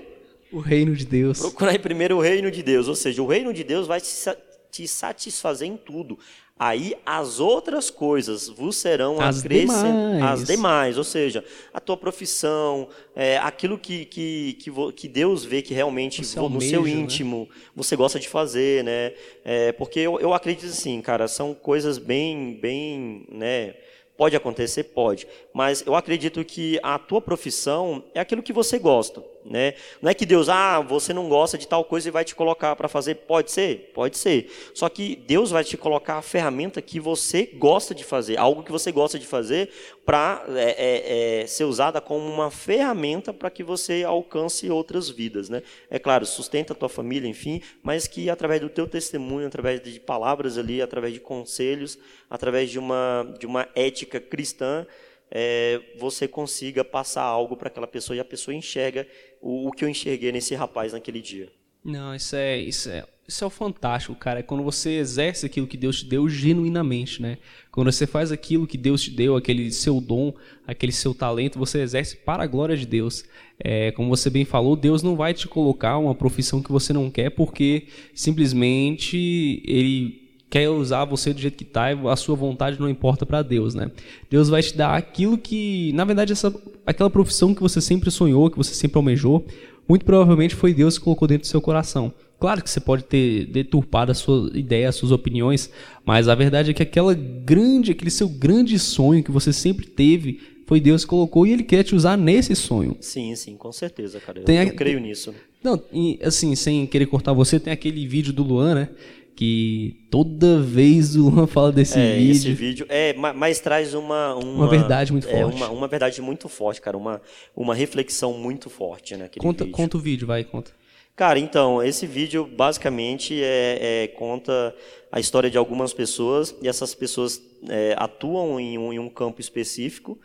[0.50, 1.38] O reino de Deus.
[1.38, 4.36] procurar primeiro o reino de Deus, ou seja, o reino de Deus vai te sa-
[4.70, 6.18] te satisfazer em tudo.
[6.58, 10.22] Aí as outras coisas vos serão As demais.
[10.22, 15.60] as demais, ou seja, a tua profissão, é, aquilo que, que, que, que Deus vê
[15.60, 17.02] que realmente Você vo- no seu almeja, né?
[17.02, 19.12] íntimo você gosta de fazer, né?
[19.44, 23.74] É, porque eu, eu acredito assim, cara, são coisas bem, bem, né?
[24.16, 29.22] Pode acontecer, pode, mas eu acredito que a tua profissão é aquilo que você gosta,
[29.48, 29.74] né?
[30.02, 32.74] Não é que Deus, ah, você não gosta de tal coisa e vai te colocar
[32.76, 34.50] para fazer, pode ser, pode ser.
[34.74, 38.72] Só que Deus vai te colocar a ferramenta que você gosta de fazer, algo que
[38.72, 39.70] você gosta de fazer
[40.04, 45.48] para é, é, é, ser usada como uma ferramenta para que você alcance outras vidas,
[45.48, 45.62] né?
[45.90, 49.98] É claro, sustenta a tua família, enfim, mas que através do teu testemunho, através de
[50.00, 51.98] palavras ali, através de conselhos,
[52.30, 54.86] através de uma de uma ética cristã,
[55.30, 59.06] é, você consiga passar algo para aquela pessoa e a pessoa enxerga
[59.46, 61.48] o, o que eu enxerguei nesse rapaz naquele dia.
[61.84, 64.40] Não, isso é, isso é, isso é o fantástico, cara.
[64.40, 67.38] É quando você exerce aquilo que Deus te deu genuinamente, né?
[67.70, 70.34] Quando você faz aquilo que Deus te deu, aquele seu dom,
[70.66, 73.24] aquele seu talento, você exerce para a glória de Deus.
[73.58, 77.08] É, como você bem falou, Deus não vai te colocar uma profissão que você não
[77.08, 82.78] quer, porque simplesmente ele quer usar você do jeito que tá, e a sua vontade
[82.80, 83.90] não importa para Deus, né?
[84.30, 86.54] Deus vai te dar aquilo que, na verdade, essa,
[86.86, 89.44] aquela profissão que você sempre sonhou, que você sempre almejou,
[89.88, 92.12] muito provavelmente foi Deus que colocou dentro do seu coração.
[92.38, 95.70] Claro que você pode ter deturpado a sua ideia, as suas opiniões,
[96.04, 100.40] mas a verdade é que aquela grande, aquele seu grande sonho que você sempre teve,
[100.66, 102.96] foi Deus que colocou e Ele quer te usar nesse sonho.
[103.00, 104.40] Sim, sim, com certeza, cara.
[104.40, 105.32] Eu, Tem a- eu creio nisso.
[105.62, 105.80] Não,
[106.22, 108.88] assim, sem querer cortar você, tem aquele vídeo do Luan, né?
[109.36, 112.30] Que toda vez o Luan fala desse é, vídeo.
[112.32, 115.56] esse vídeo é, ma- mas traz uma uma, Uma verdade muito é, forte.
[115.56, 117.20] uma, uma verdade muito forte, cara, uma
[117.54, 119.76] uma reflexão muito forte naquele Conta, vídeo.
[119.76, 120.72] conta o vídeo, vai, conta.
[121.14, 124.74] Cara, então, esse vídeo basicamente é, é- conta
[125.12, 129.40] a história de algumas pessoas e essas pessoas é, atuam em um, em um campo
[129.40, 130.18] específico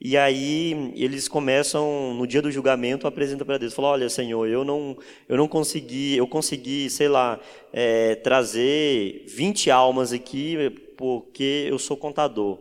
[0.00, 4.64] e aí eles começam, no dia do julgamento, apresentam para Deus, falam, olha, Senhor, eu
[4.64, 4.96] não,
[5.28, 7.40] eu não consegui, eu consegui, sei lá,
[7.72, 12.58] é, trazer 20 almas aqui porque eu sou contador.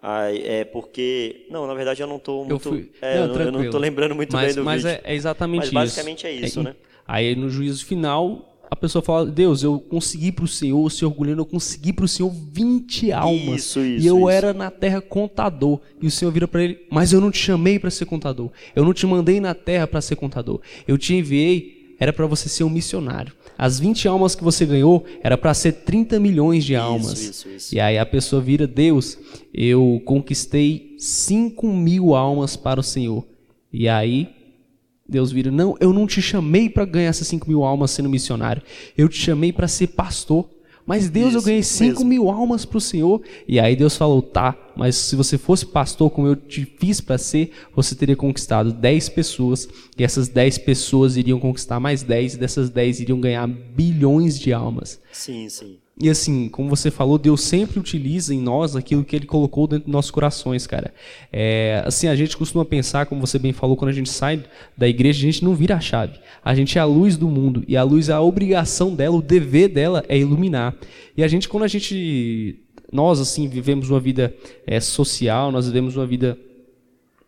[0.00, 1.46] Ai, é porque.
[1.50, 2.68] Não, na verdade eu não estou muito.
[2.68, 5.00] fui- é, Não, eu, não- eu não estou lembrando muito mas bem do mas vídeo.
[5.04, 5.74] é, é exatamente Mas isso.
[5.74, 6.76] basicamente é isso, né?
[7.08, 11.46] Aí no juízo final, a pessoa fala: Deus, eu consegui Senhor, o Senhor orgulhando, eu
[11.46, 13.60] consegui pro Senhor 20 almas.
[13.60, 14.28] Isso, isso, e eu isso.
[14.28, 15.80] era na terra contador.
[16.00, 18.50] E o Senhor vira para ele: Mas eu não te chamei para ser contador.
[18.74, 20.60] Eu não te mandei na terra para ser contador.
[20.86, 23.32] Eu te enviei, era para você ser um missionário.
[23.56, 27.20] As 20 almas que você ganhou era para ser 30 milhões de almas.
[27.20, 27.74] isso, isso.
[27.74, 29.18] E aí a pessoa vira: Deus,
[29.54, 33.24] eu conquistei 5 mil almas para o Senhor.
[33.72, 34.35] E aí
[35.08, 38.62] Deus vira: Não, eu não te chamei para ganhar essas 5 mil almas sendo missionário.
[38.96, 40.48] Eu te chamei para ser pastor.
[40.88, 42.08] Mas Deus, eu Isso, ganhei isso 5 mesmo.
[42.08, 43.20] mil almas para o Senhor.
[43.48, 47.18] E aí Deus falou: Tá, mas se você fosse pastor como eu te fiz para
[47.18, 49.68] ser, você teria conquistado 10 pessoas.
[49.98, 52.34] E essas 10 pessoas iriam conquistar mais 10.
[52.34, 55.00] E dessas 10 iriam ganhar bilhões de almas.
[55.10, 55.78] Sim, sim.
[55.98, 59.86] E assim, como você falou, Deus sempre utiliza em nós aquilo que Ele colocou dentro
[59.86, 60.92] dos nossos corações, cara.
[61.32, 64.44] É, assim, a gente costuma pensar, como você bem falou, quando a gente sai
[64.76, 66.18] da igreja, a gente não vira a chave.
[66.44, 67.64] A gente é a luz do mundo.
[67.66, 70.74] E a luz, a obrigação dela, o dever dela é iluminar.
[71.16, 72.60] E a gente, quando a gente.
[72.92, 74.34] Nós, assim, vivemos uma vida
[74.66, 76.38] é, social, nós vivemos uma vida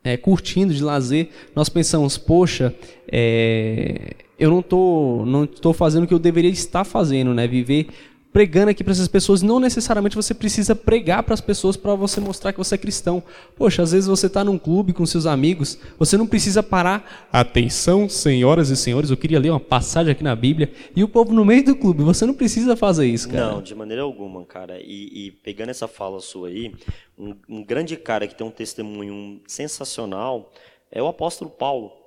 [0.04, 2.74] é, curtindo de lazer, nós pensamos, poxa,
[3.10, 7.48] é, eu não tô, não tô fazendo o que eu deveria estar fazendo, né?
[7.48, 7.88] Viver
[8.32, 12.20] pregando aqui para essas pessoas, não necessariamente você precisa pregar para as pessoas para você
[12.20, 13.22] mostrar que você é cristão.
[13.56, 17.28] Poxa, às vezes você está num clube com seus amigos, você não precisa parar.
[17.32, 21.32] Atenção, senhoras e senhores, eu queria ler uma passagem aqui na Bíblia e o povo
[21.32, 22.02] no meio do clube.
[22.02, 23.52] Você não precisa fazer isso, cara.
[23.52, 24.78] Não, de maneira alguma, cara.
[24.80, 26.72] E, e pegando essa fala sua aí,
[27.18, 30.52] um, um grande cara que tem um testemunho sensacional
[30.90, 31.97] é o apóstolo Paulo.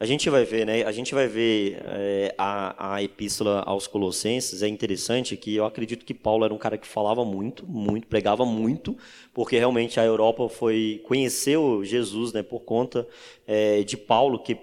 [0.00, 0.82] A gente vai ver, né?
[0.84, 4.62] A gente vai ver é, a, a epístola aos Colossenses.
[4.62, 8.46] É interessante que eu acredito que Paulo era um cara que falava muito, muito, pregava
[8.46, 8.96] muito,
[9.34, 12.42] porque realmente a Europa foi conheceu Jesus, né?
[12.42, 13.06] Por conta
[13.46, 14.56] é, de Paulo que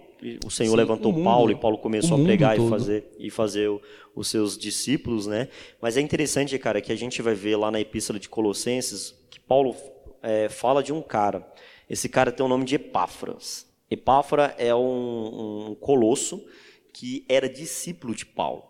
[0.44, 2.70] o Senhor Sim, levantou o mundo, Paulo e Paulo começou a pregar e todo.
[2.70, 3.80] fazer e fazer o-
[4.16, 5.50] os seus discípulos, né?
[5.80, 9.40] Mas é interessante, cara, que a gente vai ver lá na Epístola de Colossenses que
[9.40, 9.76] Paulo
[10.24, 11.48] é, fala de um cara.
[11.88, 13.67] Esse cara tem o nome de Epáfras.
[13.90, 16.46] Epáfra é um, um colosso
[16.94, 18.64] que era discípulo de Paulo.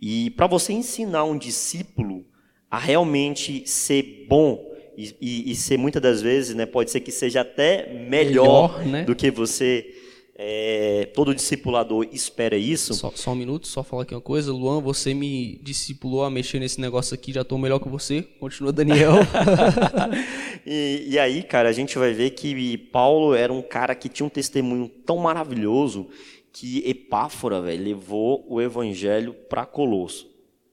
[0.00, 2.24] E para você ensinar um discípulo
[2.70, 7.12] a realmente ser bom e, e- e ser muitas das vezes, né, pode ser que
[7.12, 9.04] seja até melhor, Melhor, né?
[9.04, 9.94] do que você
[10.36, 12.92] é, todo discipulador espera isso.
[12.94, 14.52] Só, só um minuto, só falar aqui uma coisa.
[14.52, 18.22] Luan, você me discipulou a mexer nesse negócio aqui, já estou melhor que você.
[18.40, 19.14] Continua, Daniel.
[20.66, 24.24] E, e aí, cara, a gente vai ver que Paulo era um cara que tinha
[24.24, 26.08] um testemunho tão maravilhoso
[26.50, 30.30] que Epáfora, velho, levou o evangelho para Colosso,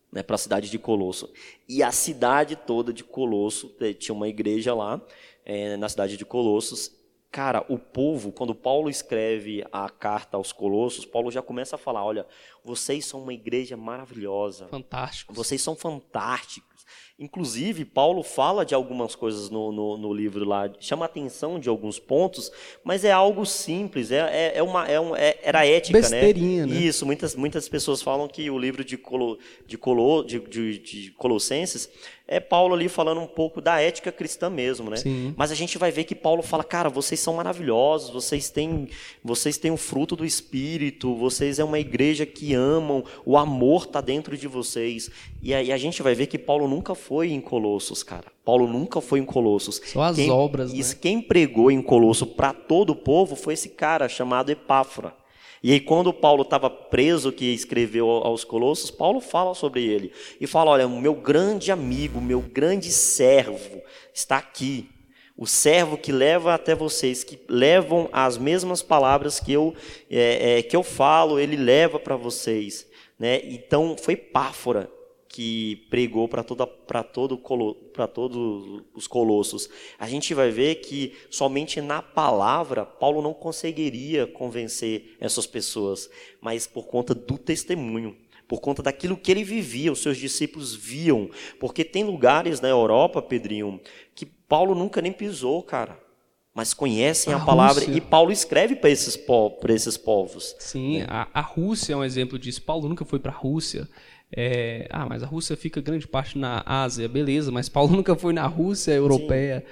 [0.09, 1.29] né, para a cidade de Colosso.
[1.67, 5.01] E a cidade toda de Colosso, eh, tinha uma igreja lá,
[5.43, 7.00] eh, na cidade de Colossos.
[7.31, 12.03] Cara, o povo, quando Paulo escreve a carta aos Colossos, Paulo já começa a falar:
[12.03, 12.25] olha,
[12.63, 15.33] vocês são uma igreja maravilhosa, Fantástico.
[15.33, 16.71] vocês são fantásticos.
[17.17, 21.69] Inclusive, Paulo fala de algumas coisas no, no, no livro lá, chama a atenção de
[21.69, 22.51] alguns pontos,
[22.83, 26.73] mas é algo simples, é, é, é uma, é um, é- era ética, Besteirinha, né?
[26.73, 26.79] né?
[26.79, 31.11] Isso, muitas, muitas pessoas falam que o livro de, Colo, de, Colo, de, de, de
[31.11, 31.91] Colossenses
[32.31, 34.95] é Paulo ali falando um pouco da ética cristã mesmo, né?
[34.95, 35.33] Sim.
[35.35, 38.87] Mas a gente vai ver que Paulo fala, cara, vocês são maravilhosos, vocês têm,
[39.21, 43.99] vocês têm o fruto do Espírito, vocês é uma igreja que amam, o amor está
[43.99, 45.11] dentro de vocês.
[45.41, 48.31] E aí a gente vai ver que Paulo nunca foi em Colossos, cara.
[48.45, 49.81] Paulo nunca foi em Colossos.
[49.83, 50.95] Só as obras, né?
[51.01, 55.20] Quem pregou em Colosso para todo o povo foi esse cara chamado Epáfra.
[55.63, 60.11] E aí, quando Paulo estava preso, que escreveu aos Colossos, Paulo fala sobre ele.
[60.39, 63.81] E fala: Olha, meu grande amigo, meu grande servo
[64.13, 64.89] está aqui.
[65.37, 69.73] O servo que leva até vocês, que levam as mesmas palavras que eu,
[70.09, 72.87] é, é, que eu falo, ele leva para vocês.
[73.17, 73.41] Né?
[73.45, 74.89] Então, foi Páfora
[75.31, 77.37] que pregou para toda para todo
[77.93, 79.69] para todos os colossos.
[79.97, 86.09] A gente vai ver que somente na palavra Paulo não conseguiria convencer essas pessoas,
[86.41, 91.29] mas por conta do testemunho, por conta daquilo que ele vivia, os seus discípulos viam,
[91.61, 93.79] porque tem lugares na Europa, Pedrinho,
[94.13, 95.97] que Paulo nunca nem pisou, cara
[96.53, 97.97] mas conhecem a, a palavra Rússia.
[97.97, 100.53] e Paulo escreve para esses, po esses povos.
[100.59, 101.05] Sim, né?
[101.07, 102.61] a, a Rússia é um exemplo disso.
[102.61, 103.87] Paulo nunca foi para a Rússia.
[104.33, 108.31] É, ah, mas a Rússia fica grande parte na Ásia, beleza, mas Paulo nunca foi
[108.31, 109.63] na Rússia europeia,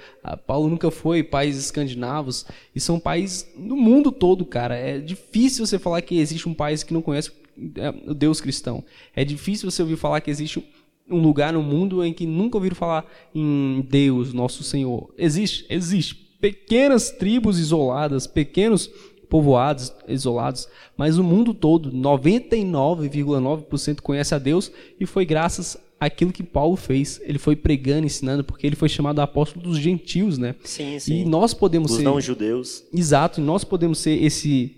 [0.46, 2.44] Paulo nunca foi países escandinavos,
[2.74, 4.76] e são países no mundo todo, cara.
[4.76, 7.32] É difícil você falar que existe um país que não conhece
[7.76, 8.84] é, o Deus cristão.
[9.14, 10.62] É difícil você ouvir falar que existe
[11.08, 13.04] um lugar no mundo em que nunca ouviram falar
[13.34, 15.12] em Deus, nosso Senhor.
[15.18, 16.14] Existe, existe.
[16.40, 18.90] Pequenas tribos isoladas, pequenos
[19.30, 26.42] povoados, isolados, mas o mundo todo, 99,9% conhece a Deus e foi graças àquilo que
[26.42, 27.20] Paulo fez.
[27.24, 30.56] Ele foi pregando, ensinando, porque ele foi chamado apóstolo dos gentios, né?
[30.64, 31.20] Sim, sim.
[31.20, 32.02] E nós podemos Os ser.
[32.02, 32.82] não judeus.
[32.92, 34.76] Exato, e nós podemos ser esse.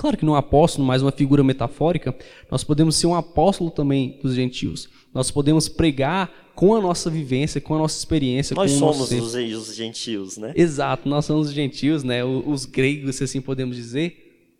[0.00, 2.16] Claro que não um apóstolo, mas uma figura metafórica,
[2.50, 4.88] nós podemos ser um apóstolo também dos gentios.
[5.12, 8.54] Nós podemos pregar com a nossa vivência, com a nossa experiência.
[8.54, 10.54] Nós somos os, os, gentios, né?
[10.56, 12.24] Exato, nós somos os gentios, né?
[12.24, 14.56] Os, os gregos, se assim podemos dizer.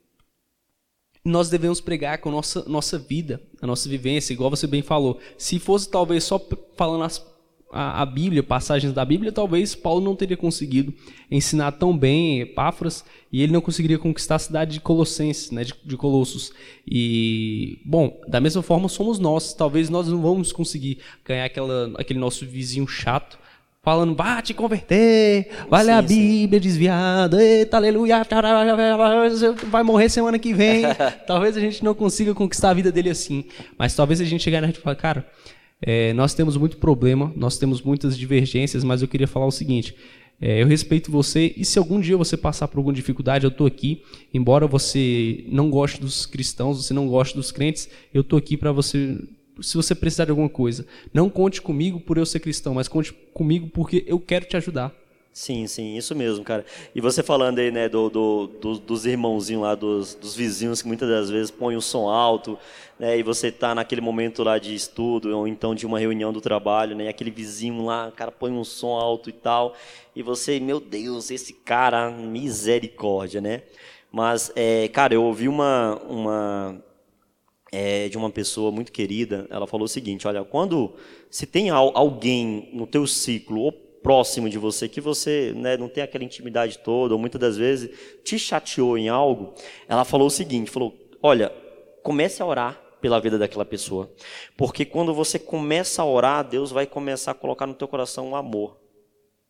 [1.25, 5.19] Nós devemos pregar com a nossa, nossa vida, a nossa vivência, igual você bem falou.
[5.39, 6.39] Se fosse talvez só
[6.77, 7.19] falando as
[7.73, 10.93] a, a, Bíblia, passagens da Bíblia, talvez Paulo não teria conseguido
[11.31, 15.75] ensinar tão bem Epáfras e ele não conseguiria conquistar a cidade de Colossenses, né, de,
[15.85, 16.53] de Colossos.
[16.87, 19.55] E, bom, da mesma forma somos nós.
[19.55, 23.39] Talvez nós não vamos conseguir ganhar aquela, aquele nosso vizinho chato
[23.83, 28.23] falando, vá te converter, vai ler a Bíblia desviada, eita, aleluia,
[29.71, 30.83] vai morrer semana que vem.
[31.27, 33.45] talvez a gente não consiga conquistar a vida dele assim.
[33.79, 35.27] Mas talvez a gente chegar na gente e falar, cara,
[35.83, 39.95] é, nós temos muito problema, nós temos muitas divergências, mas eu queria falar o seguinte:
[40.41, 43.67] é, eu respeito você e se algum dia você passar por alguma dificuldade, eu estou
[43.67, 44.03] aqui.
[44.33, 48.73] Embora você não goste dos cristãos, você não goste dos crentes, eu estou aqui para
[48.73, 49.19] você.
[49.61, 53.13] Se você precisar de alguma coisa, não conte comigo por eu ser cristão, mas conte
[53.35, 54.95] comigo porque eu quero te ajudar.
[55.33, 56.67] Sim, sim, isso mesmo, cara.
[56.93, 60.89] E você falando aí, né, do, do, do dos irmãozinhos lá, dos, dos vizinhos que
[60.89, 62.59] muitas das vezes põem o som alto,
[62.99, 66.41] né, e você tá naquele momento lá de estudo, ou então de uma reunião do
[66.41, 69.75] trabalho, né, e aquele vizinho lá, cara põe um som alto e tal,
[70.17, 73.63] e você, meu Deus, esse cara, misericórdia, né?
[74.11, 76.83] Mas, é, cara, eu ouvi uma, uma
[77.73, 80.93] é, de uma pessoa muito querida, ela falou o seguinte, olha, quando
[81.31, 83.73] se tem alguém no teu ciclo,
[84.03, 87.91] próximo de você, que você né, não tem aquela intimidade toda, ou muitas das vezes
[88.25, 89.55] te chateou em algo,
[89.89, 91.53] ela falou o seguinte, falou, olha,
[92.03, 94.11] comece a orar pela vida daquela pessoa.
[94.57, 98.37] Porque quando você começa a orar, Deus vai começar a colocar no teu coração um
[98.37, 98.79] amor.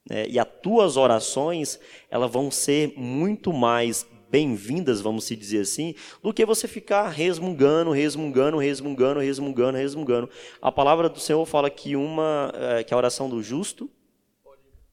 [0.08, 0.26] Né?
[0.28, 1.78] E as tuas orações,
[2.10, 7.90] elas vão ser muito mais bem-vindas, vamos se dizer assim, do que você ficar resmungando,
[7.90, 10.30] resmungando, resmungando, resmungando, resmungando.
[10.62, 13.90] A palavra do Senhor fala que uma é, que a oração do justo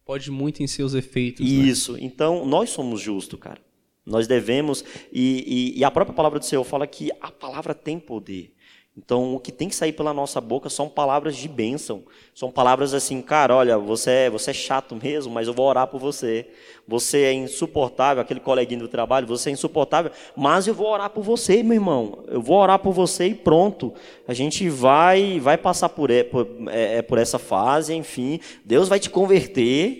[0.07, 1.45] pode muito em seus efeitos.
[1.45, 1.51] Né?
[1.51, 1.93] Isso.
[1.93, 1.99] Né?
[2.01, 3.59] Então, nós somos justos, cara.
[4.05, 7.99] Nós devemos, e, e, e, a própria palavra do Senhor fala que a palavra tem
[7.99, 8.55] poder.
[8.97, 12.05] Então, o que tem que sair pela nossa boca são palavras de bênção.
[12.33, 15.87] São palavras assim, cara, olha, você é, você é chato mesmo, mas eu vou orar
[15.87, 16.49] por você.
[16.87, 21.21] Você é insuportável, aquele coleguinho do trabalho, você é insuportável, mas eu vou orar por
[21.21, 22.23] você, meu irmão.
[22.27, 23.93] Eu vou orar por você e pronto.
[24.25, 28.39] A gente vai vai passar por, por, é, é por essa fase, enfim.
[28.63, 29.99] Deus vai te converter.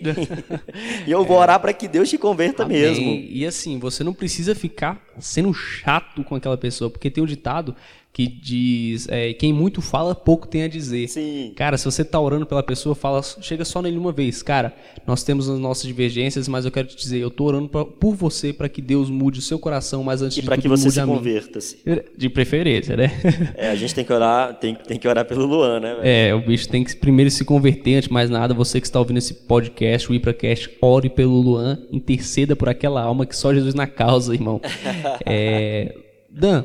[1.06, 1.40] e eu vou é.
[1.40, 2.80] orar para que Deus te converta Amém.
[2.80, 3.04] mesmo.
[3.04, 7.76] E assim, você não precisa ficar sendo chato com aquela pessoa, porque tem um ditado
[8.18, 11.08] que diz é, quem muito fala pouco tem a dizer.
[11.08, 11.52] Sim.
[11.54, 14.42] Cara, se você tá orando pela pessoa, fala, chega só nele uma vez.
[14.42, 14.74] Cara,
[15.06, 18.14] nós temos as nossas divergências, mas eu quero te dizer, eu tô orando pra, por
[18.14, 20.90] você para que Deus mude o seu coração, mas antes e de tudo que você
[20.90, 21.78] se converta-se.
[22.16, 23.10] De preferência, né?
[23.54, 25.96] É, a gente tem que orar, tem, tem que orar pelo Luan, né?
[26.02, 28.54] É, o bicho tem que primeiro se converter antes de mais nada.
[28.54, 33.26] Você que está ouvindo esse podcast, o IpraCast, ore pelo Luan, interceda por aquela alma
[33.26, 34.60] que só Jesus na causa, irmão.
[35.26, 35.94] é,
[36.30, 36.64] Dan,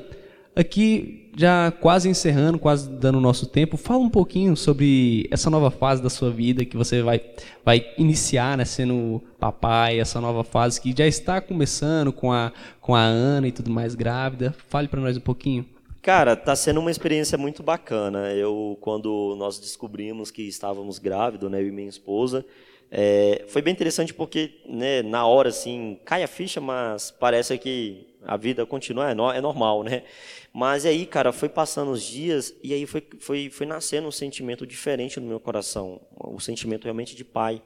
[0.56, 5.72] aqui já quase encerrando, quase dando o nosso tempo, fala um pouquinho sobre essa nova
[5.72, 7.22] fase da sua vida que você vai,
[7.66, 12.96] vai iniciar, né, sendo papai, essa nova fase que já está começando com a, com
[12.96, 14.56] a Ana e tudo mais grávida.
[14.70, 15.66] Fale para nós um pouquinho.
[16.02, 18.34] Cara, tá sendo uma experiência muito bacana.
[18.34, 22.46] Eu, quando nós descobrimos que estávamos grávidos, né, eu e minha esposa,
[22.96, 28.06] é, foi bem interessante porque, né, na hora, assim, cai a ficha, mas parece que
[28.24, 30.04] a vida continua, é, no, é normal, né?
[30.54, 34.68] Mas aí, cara, foi passando os dias e aí foi, foi, foi nascendo um sentimento
[34.68, 37.64] diferente no meu coração, o um sentimento realmente de pai.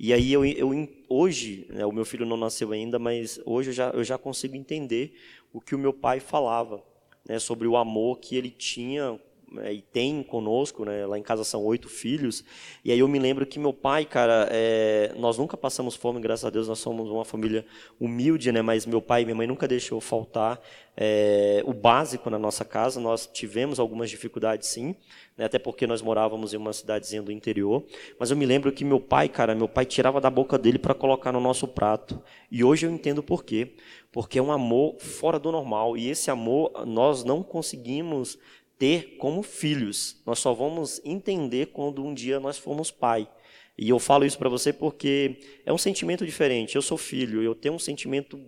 [0.00, 3.74] E aí eu, eu hoje, né, o meu filho não nasceu ainda, mas hoje eu
[3.74, 5.14] já, eu já consigo entender
[5.52, 6.82] o que o meu pai falava
[7.28, 9.20] né, sobre o amor que ele tinha
[9.54, 12.44] né, e tem conosco, né, lá em casa são oito filhos,
[12.84, 16.44] e aí eu me lembro que meu pai, cara, é, nós nunca passamos fome, graças
[16.44, 17.64] a Deus, nós somos uma família
[18.00, 20.60] humilde, né, mas meu pai e minha mãe nunca deixou faltar
[20.96, 24.94] é, o básico na nossa casa, nós tivemos algumas dificuldades sim,
[25.36, 27.84] né, até porque nós morávamos em uma cidadezinha do interior,
[28.18, 30.94] mas eu me lembro que meu pai, cara, meu pai tirava da boca dele para
[30.94, 33.74] colocar no nosso prato, e hoje eu entendo por quê,
[34.12, 38.38] porque é um amor fora do normal, e esse amor nós não conseguimos
[38.78, 40.20] ter como filhos.
[40.26, 43.28] Nós só vamos entender quando um dia nós formos pai.
[43.76, 46.76] E eu falo isso para você porque é um sentimento diferente.
[46.76, 48.40] Eu sou filho, eu tenho um sentimento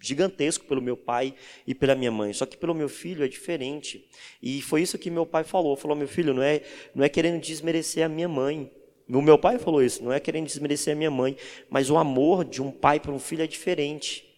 [0.00, 1.34] gigantesco pelo meu pai
[1.66, 2.32] e pela minha mãe.
[2.32, 4.06] Só que pelo meu filho é diferente.
[4.42, 5.76] E foi isso que meu pai falou.
[5.76, 6.62] Falou, meu filho, não é,
[6.94, 8.70] não é querendo desmerecer a minha mãe.
[9.08, 11.36] O meu pai falou isso, não é querendo desmerecer a minha mãe,
[11.68, 14.33] mas o amor de um pai para um filho é diferente.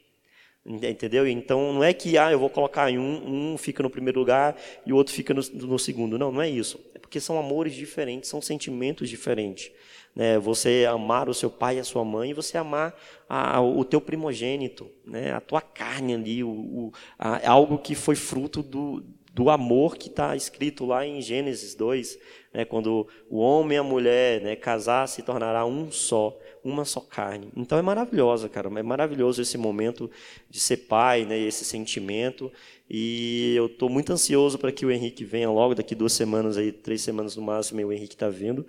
[0.69, 1.29] Entendeu?
[1.29, 4.57] Então não é que ah, eu vou colocar em um, um fica no primeiro lugar
[4.85, 6.19] e o outro fica no, no, segundo.
[6.19, 6.81] Não, não é isso.
[6.93, 9.71] É porque são amores diferentes, são sentimentos diferentes.
[10.13, 10.41] Né?
[10.41, 12.99] Você amar o seu pai e a sua mãe e você amar
[13.29, 15.33] a, o teu primogênito, né?
[15.33, 20.09] a tua carne ali, o, o a, algo que foi fruto do, do amor que
[20.09, 22.19] está escrito lá em Gênesis 2,
[22.53, 22.65] né?
[22.65, 26.37] quando o homem e a mulher né, casar se tornará um só
[26.67, 27.49] uma só carne.
[27.57, 30.11] Então é maravilhosa, cara, é maravilhoso esse momento
[30.51, 32.53] de ser pai, né, esse sentimento.
[32.89, 36.71] E eu estou muito ansioso para que o Henrique venha logo, daqui duas semanas, aí,
[36.71, 38.65] três semanas no máximo, o Henrique está vindo.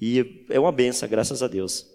[0.00, 1.86] E é uma benção, graças a Deus.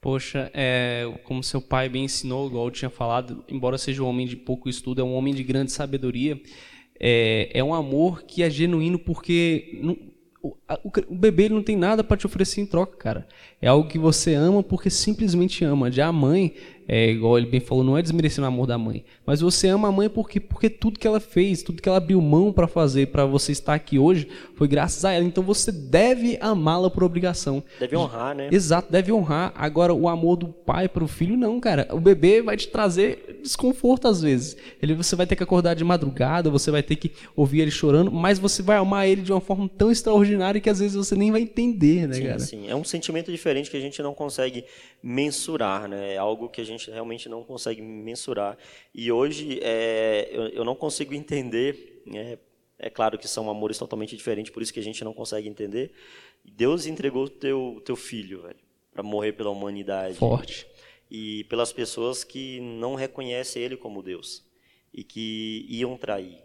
[0.00, 4.26] Poxa, é, como seu pai bem ensinou, igual eu tinha falado, embora seja um homem
[4.26, 6.40] de pouco estudo, é um homem de grande sabedoria.
[6.98, 9.80] É, é um amor que é genuíno porque
[10.42, 13.26] o, o, bebê não tem nada para te oferecer em troca, cara.
[13.60, 15.90] É algo que você ama porque simplesmente ama.
[15.90, 16.54] Já a mãe,
[16.92, 19.86] é, igual ele bem falou, não é desmerecendo o amor da mãe, mas você ama
[19.86, 23.06] a mãe porque, porque tudo que ela fez, tudo que ela abriu mão para fazer,
[23.06, 24.26] para você estar aqui hoje,
[24.56, 25.24] foi graças a ela.
[25.24, 27.62] Então você deve amá-la por obrigação.
[27.78, 28.48] Deve honrar, né?
[28.50, 29.52] Exato, deve honrar.
[29.54, 31.86] Agora, o amor do pai para o filho, não, cara.
[31.92, 34.56] O bebê vai te trazer desconforto às vezes.
[34.82, 38.10] Ele, você vai ter que acordar de madrugada, você vai ter que ouvir ele chorando,
[38.10, 41.30] mas você vai amar ele de uma forma tão extraordinária que às vezes você nem
[41.30, 42.38] vai entender, né, sim, cara?
[42.40, 44.64] Sim, é um sentimento diferente que a gente não consegue
[45.02, 46.14] mensurar, né?
[46.14, 48.56] É algo que a gente realmente não consegue mensurar.
[48.94, 52.02] E hoje é, eu, eu, não consigo entender.
[52.14, 52.38] É,
[52.78, 55.92] é claro que são amores totalmente diferentes, por isso que a gente não consegue entender.
[56.44, 58.44] Deus entregou o teu, teu filho,
[58.92, 60.16] para morrer pela humanidade.
[60.16, 60.66] Forte.
[61.10, 64.44] E pelas pessoas que não reconhecem Ele como Deus
[64.94, 66.38] e que iam trair.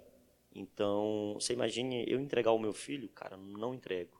[0.54, 4.14] Então, você imagine eu entregar o meu filho, cara, não entrego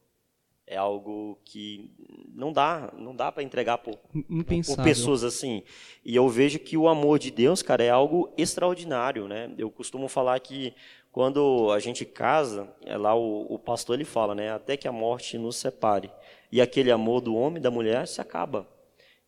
[0.68, 1.92] é algo que
[2.34, 5.64] não dá, não dá para entregar por, por, pessoas assim.
[6.04, 9.52] E eu vejo que o amor de Deus, cara, é algo extraordinário, né?
[9.58, 10.74] Eu costumo falar que
[11.12, 14.52] quando a gente casa, é lá o, o pastor ele fala, né?
[14.52, 16.12] Até que a morte nos separe.
[16.52, 18.68] E aquele amor do homem e da mulher se acaba.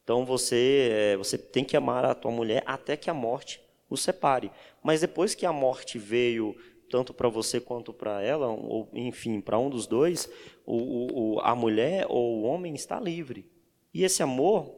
[0.03, 4.01] Então você, é, você tem que amar a tua mulher até que a morte os
[4.01, 4.51] separe.
[4.81, 6.55] Mas depois que a morte veio
[6.89, 10.29] tanto para você quanto para ela, ou enfim, para um dos dois,
[10.67, 13.49] o, o, a mulher ou o homem está livre.
[13.93, 14.75] E esse amor,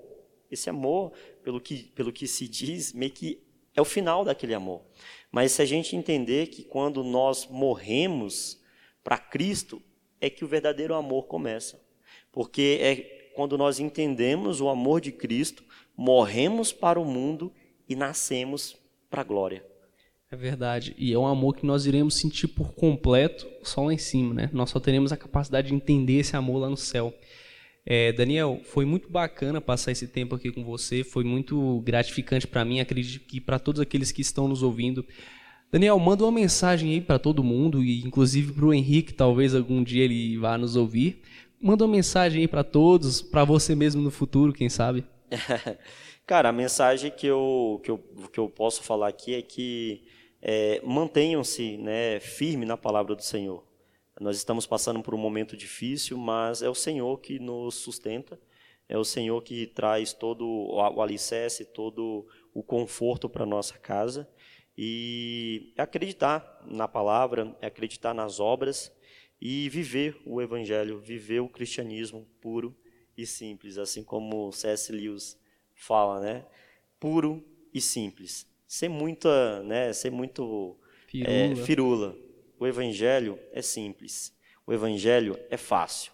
[0.51, 1.11] esse amor,
[1.43, 3.41] pelo que, pelo que se diz, meio que
[3.75, 4.83] é o final daquele amor.
[5.31, 8.61] Mas se a gente entender que quando nós morremos
[9.03, 9.81] para Cristo,
[10.21, 11.83] é que o verdadeiro amor começa.
[12.31, 15.63] Porque é quando nós entendemos o amor de Cristo,
[15.95, 17.51] morremos para o mundo
[17.87, 18.77] e nascemos
[19.09, 19.65] para a glória.
[20.31, 20.95] É verdade.
[20.97, 24.49] E é um amor que nós iremos sentir por completo só lá em cima, né?
[24.53, 27.11] Nós só teremos a capacidade de entender esse amor lá no céu.
[27.83, 31.03] É, Daniel, foi muito bacana passar esse tempo aqui com você.
[31.03, 35.03] Foi muito gratificante para mim, acredito que para todos aqueles que estão nos ouvindo.
[35.71, 39.83] Daniel, manda uma mensagem aí para todo mundo e inclusive para o Henrique, talvez algum
[39.83, 41.23] dia ele vá nos ouvir.
[41.59, 45.03] Manda uma mensagem aí para todos, para você mesmo no futuro, quem sabe.
[46.25, 47.97] Cara, a mensagem que eu, que eu,
[48.31, 50.03] que eu posso falar aqui é que
[50.41, 53.63] é, mantenham-se né, firme na palavra do Senhor.
[54.19, 58.39] Nós estamos passando por um momento difícil, mas é o Senhor que nos sustenta,
[58.87, 64.29] é o Senhor que traz todo o alicerce, todo o conforto para nossa casa.
[64.77, 68.91] E é acreditar na palavra, é acreditar nas obras
[69.39, 72.75] e viver o Evangelho, viver o cristianismo puro
[73.17, 74.91] e simples, assim como C.S.
[74.91, 75.39] Lewis
[75.75, 76.45] fala, né?
[76.99, 78.47] Puro e simples.
[78.69, 79.91] Sem muita, né?
[79.91, 81.33] Sem muito firula.
[81.33, 82.15] É, firula.
[82.59, 84.31] O Evangelho é simples.
[84.67, 86.11] O Evangelho é fácil.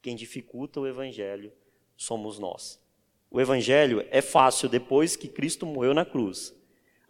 [0.00, 1.52] Quem dificulta o Evangelho
[1.96, 2.80] somos nós.
[3.28, 6.54] O Evangelho é fácil depois que Cristo morreu na cruz.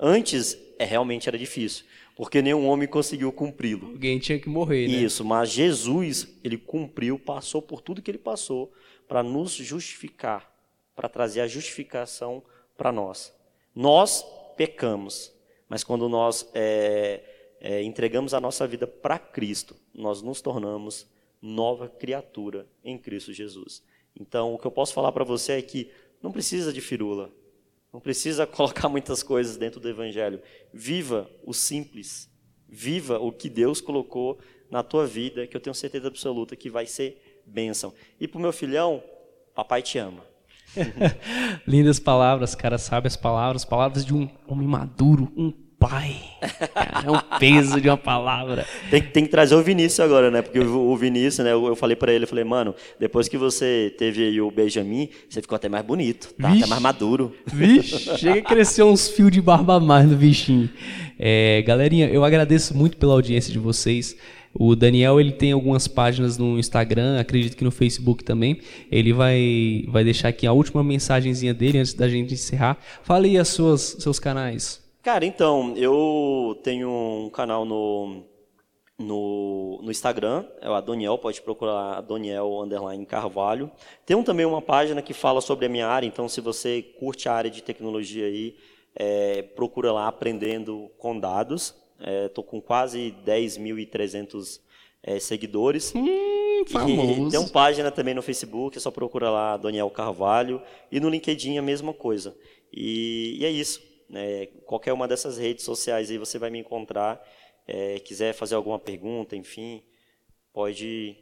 [0.01, 1.84] Antes, é, realmente era difícil
[2.16, 3.88] porque nenhum homem conseguiu cumpri-lo.
[3.88, 4.94] Alguém tinha que morrer, né?
[4.94, 8.72] Isso, mas Jesus, ele cumpriu, passou por tudo que ele passou
[9.07, 10.51] para nos justificar,
[10.97, 12.42] para trazer a justificação
[12.74, 13.34] para nós.
[13.74, 14.24] Nós
[14.57, 15.32] pecamos,
[15.68, 17.22] mas quando nós é,
[17.61, 21.07] é, entregamos a nossa vida para Cristo, nós nos tornamos
[21.40, 23.82] nova criatura em Cristo Jesus.
[24.18, 25.90] Então, o que eu posso falar para você é que
[26.22, 27.30] não precisa de firula,
[27.92, 30.40] não precisa colocar muitas coisas dentro do Evangelho.
[30.72, 32.30] Viva o simples.
[32.68, 34.38] Viva o que Deus colocou
[34.70, 37.94] na tua vida, que eu tenho certeza absoluta que vai ser bênção.
[38.20, 39.02] E para o meu filhão,
[39.54, 40.24] papai te ama.
[41.66, 46.16] Lindas palavras, cara, sabe as palavras, palavras de um homem maduro, um pai.
[46.74, 48.66] Cara, é um peso de uma palavra.
[48.90, 50.42] Tem, tem, que trazer o Vinícius agora, né?
[50.42, 51.52] Porque o, o Vinícius, né?
[51.52, 55.08] Eu, eu falei para ele, eu falei, mano, depois que você teve aí o Benjamin,
[55.28, 56.48] você ficou até mais bonito, tá?
[56.48, 57.32] Vixe, até mais maduro.
[57.46, 60.68] Vixe, chega a crescer uns fios de barba a mais no bichinho.
[61.18, 64.16] É, galerinha, eu agradeço muito pela audiência de vocês.
[64.59, 68.61] O Daniel ele tem algumas páginas no Instagram, acredito que no Facebook também.
[68.90, 72.78] Ele vai, vai deixar aqui a última mensagenzinha dele antes da gente encerrar.
[73.02, 74.84] Fale aí as suas, seus canais.
[75.02, 78.24] Cara, então, eu tenho um canal no,
[78.98, 83.70] no, no Instagram, é o Adoniel, pode procurar Adoniel Underline Carvalho.
[84.04, 87.34] Tem também uma página que fala sobre a minha área, então se você curte a
[87.34, 88.57] área de tecnologia aí,
[88.94, 91.74] é, procura lá Aprendendo com Dados.
[91.99, 94.61] Estou é, com quase 10.300
[95.03, 95.92] é, seguidores.
[95.94, 97.28] Hum, famoso.
[97.28, 100.61] E tem uma página também no Facebook, é só procura lá Daniel Carvalho.
[100.90, 102.36] E no LinkedIn a mesma coisa.
[102.72, 103.80] E, e é isso.
[104.09, 104.47] Né?
[104.66, 107.22] Qualquer uma dessas redes sociais aí você vai me encontrar.
[107.66, 109.82] É, quiser fazer alguma pergunta, enfim,
[110.53, 111.16] pode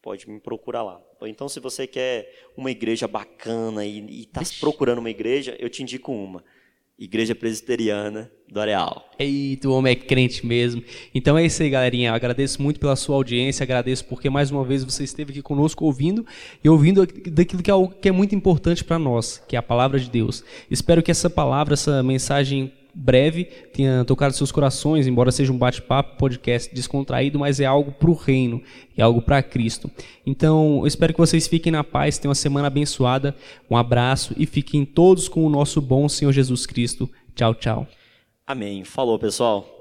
[0.00, 1.02] pode me procurar lá.
[1.20, 5.82] Ou então, se você quer uma igreja bacana e está procurando uma igreja, eu te
[5.82, 6.42] indico uma.
[7.00, 9.08] Igreja Presbiteriana do Areal.
[9.18, 10.84] Eita, o homem é crente mesmo.
[11.14, 12.10] Então é isso aí, galerinha.
[12.10, 15.86] Eu agradeço muito pela sua audiência, agradeço porque mais uma vez você esteve aqui conosco
[15.86, 16.26] ouvindo
[16.62, 19.98] e ouvindo daquilo que é, que é muito importante para nós, que é a palavra
[19.98, 20.44] de Deus.
[20.70, 26.16] Espero que essa palavra, essa mensagem breve tenha tocado seus corações, embora seja um bate-papo,
[26.16, 28.62] podcast descontraído, mas é algo para o reino,
[28.96, 29.90] é algo para Cristo.
[30.26, 33.34] Então, eu espero que vocês fiquem na paz, tenham uma semana abençoada,
[33.70, 37.08] um abraço e fiquem todos com o nosso bom Senhor Jesus Cristo.
[37.34, 37.86] Tchau, tchau.
[38.46, 38.84] Amém.
[38.84, 39.79] Falou, pessoal.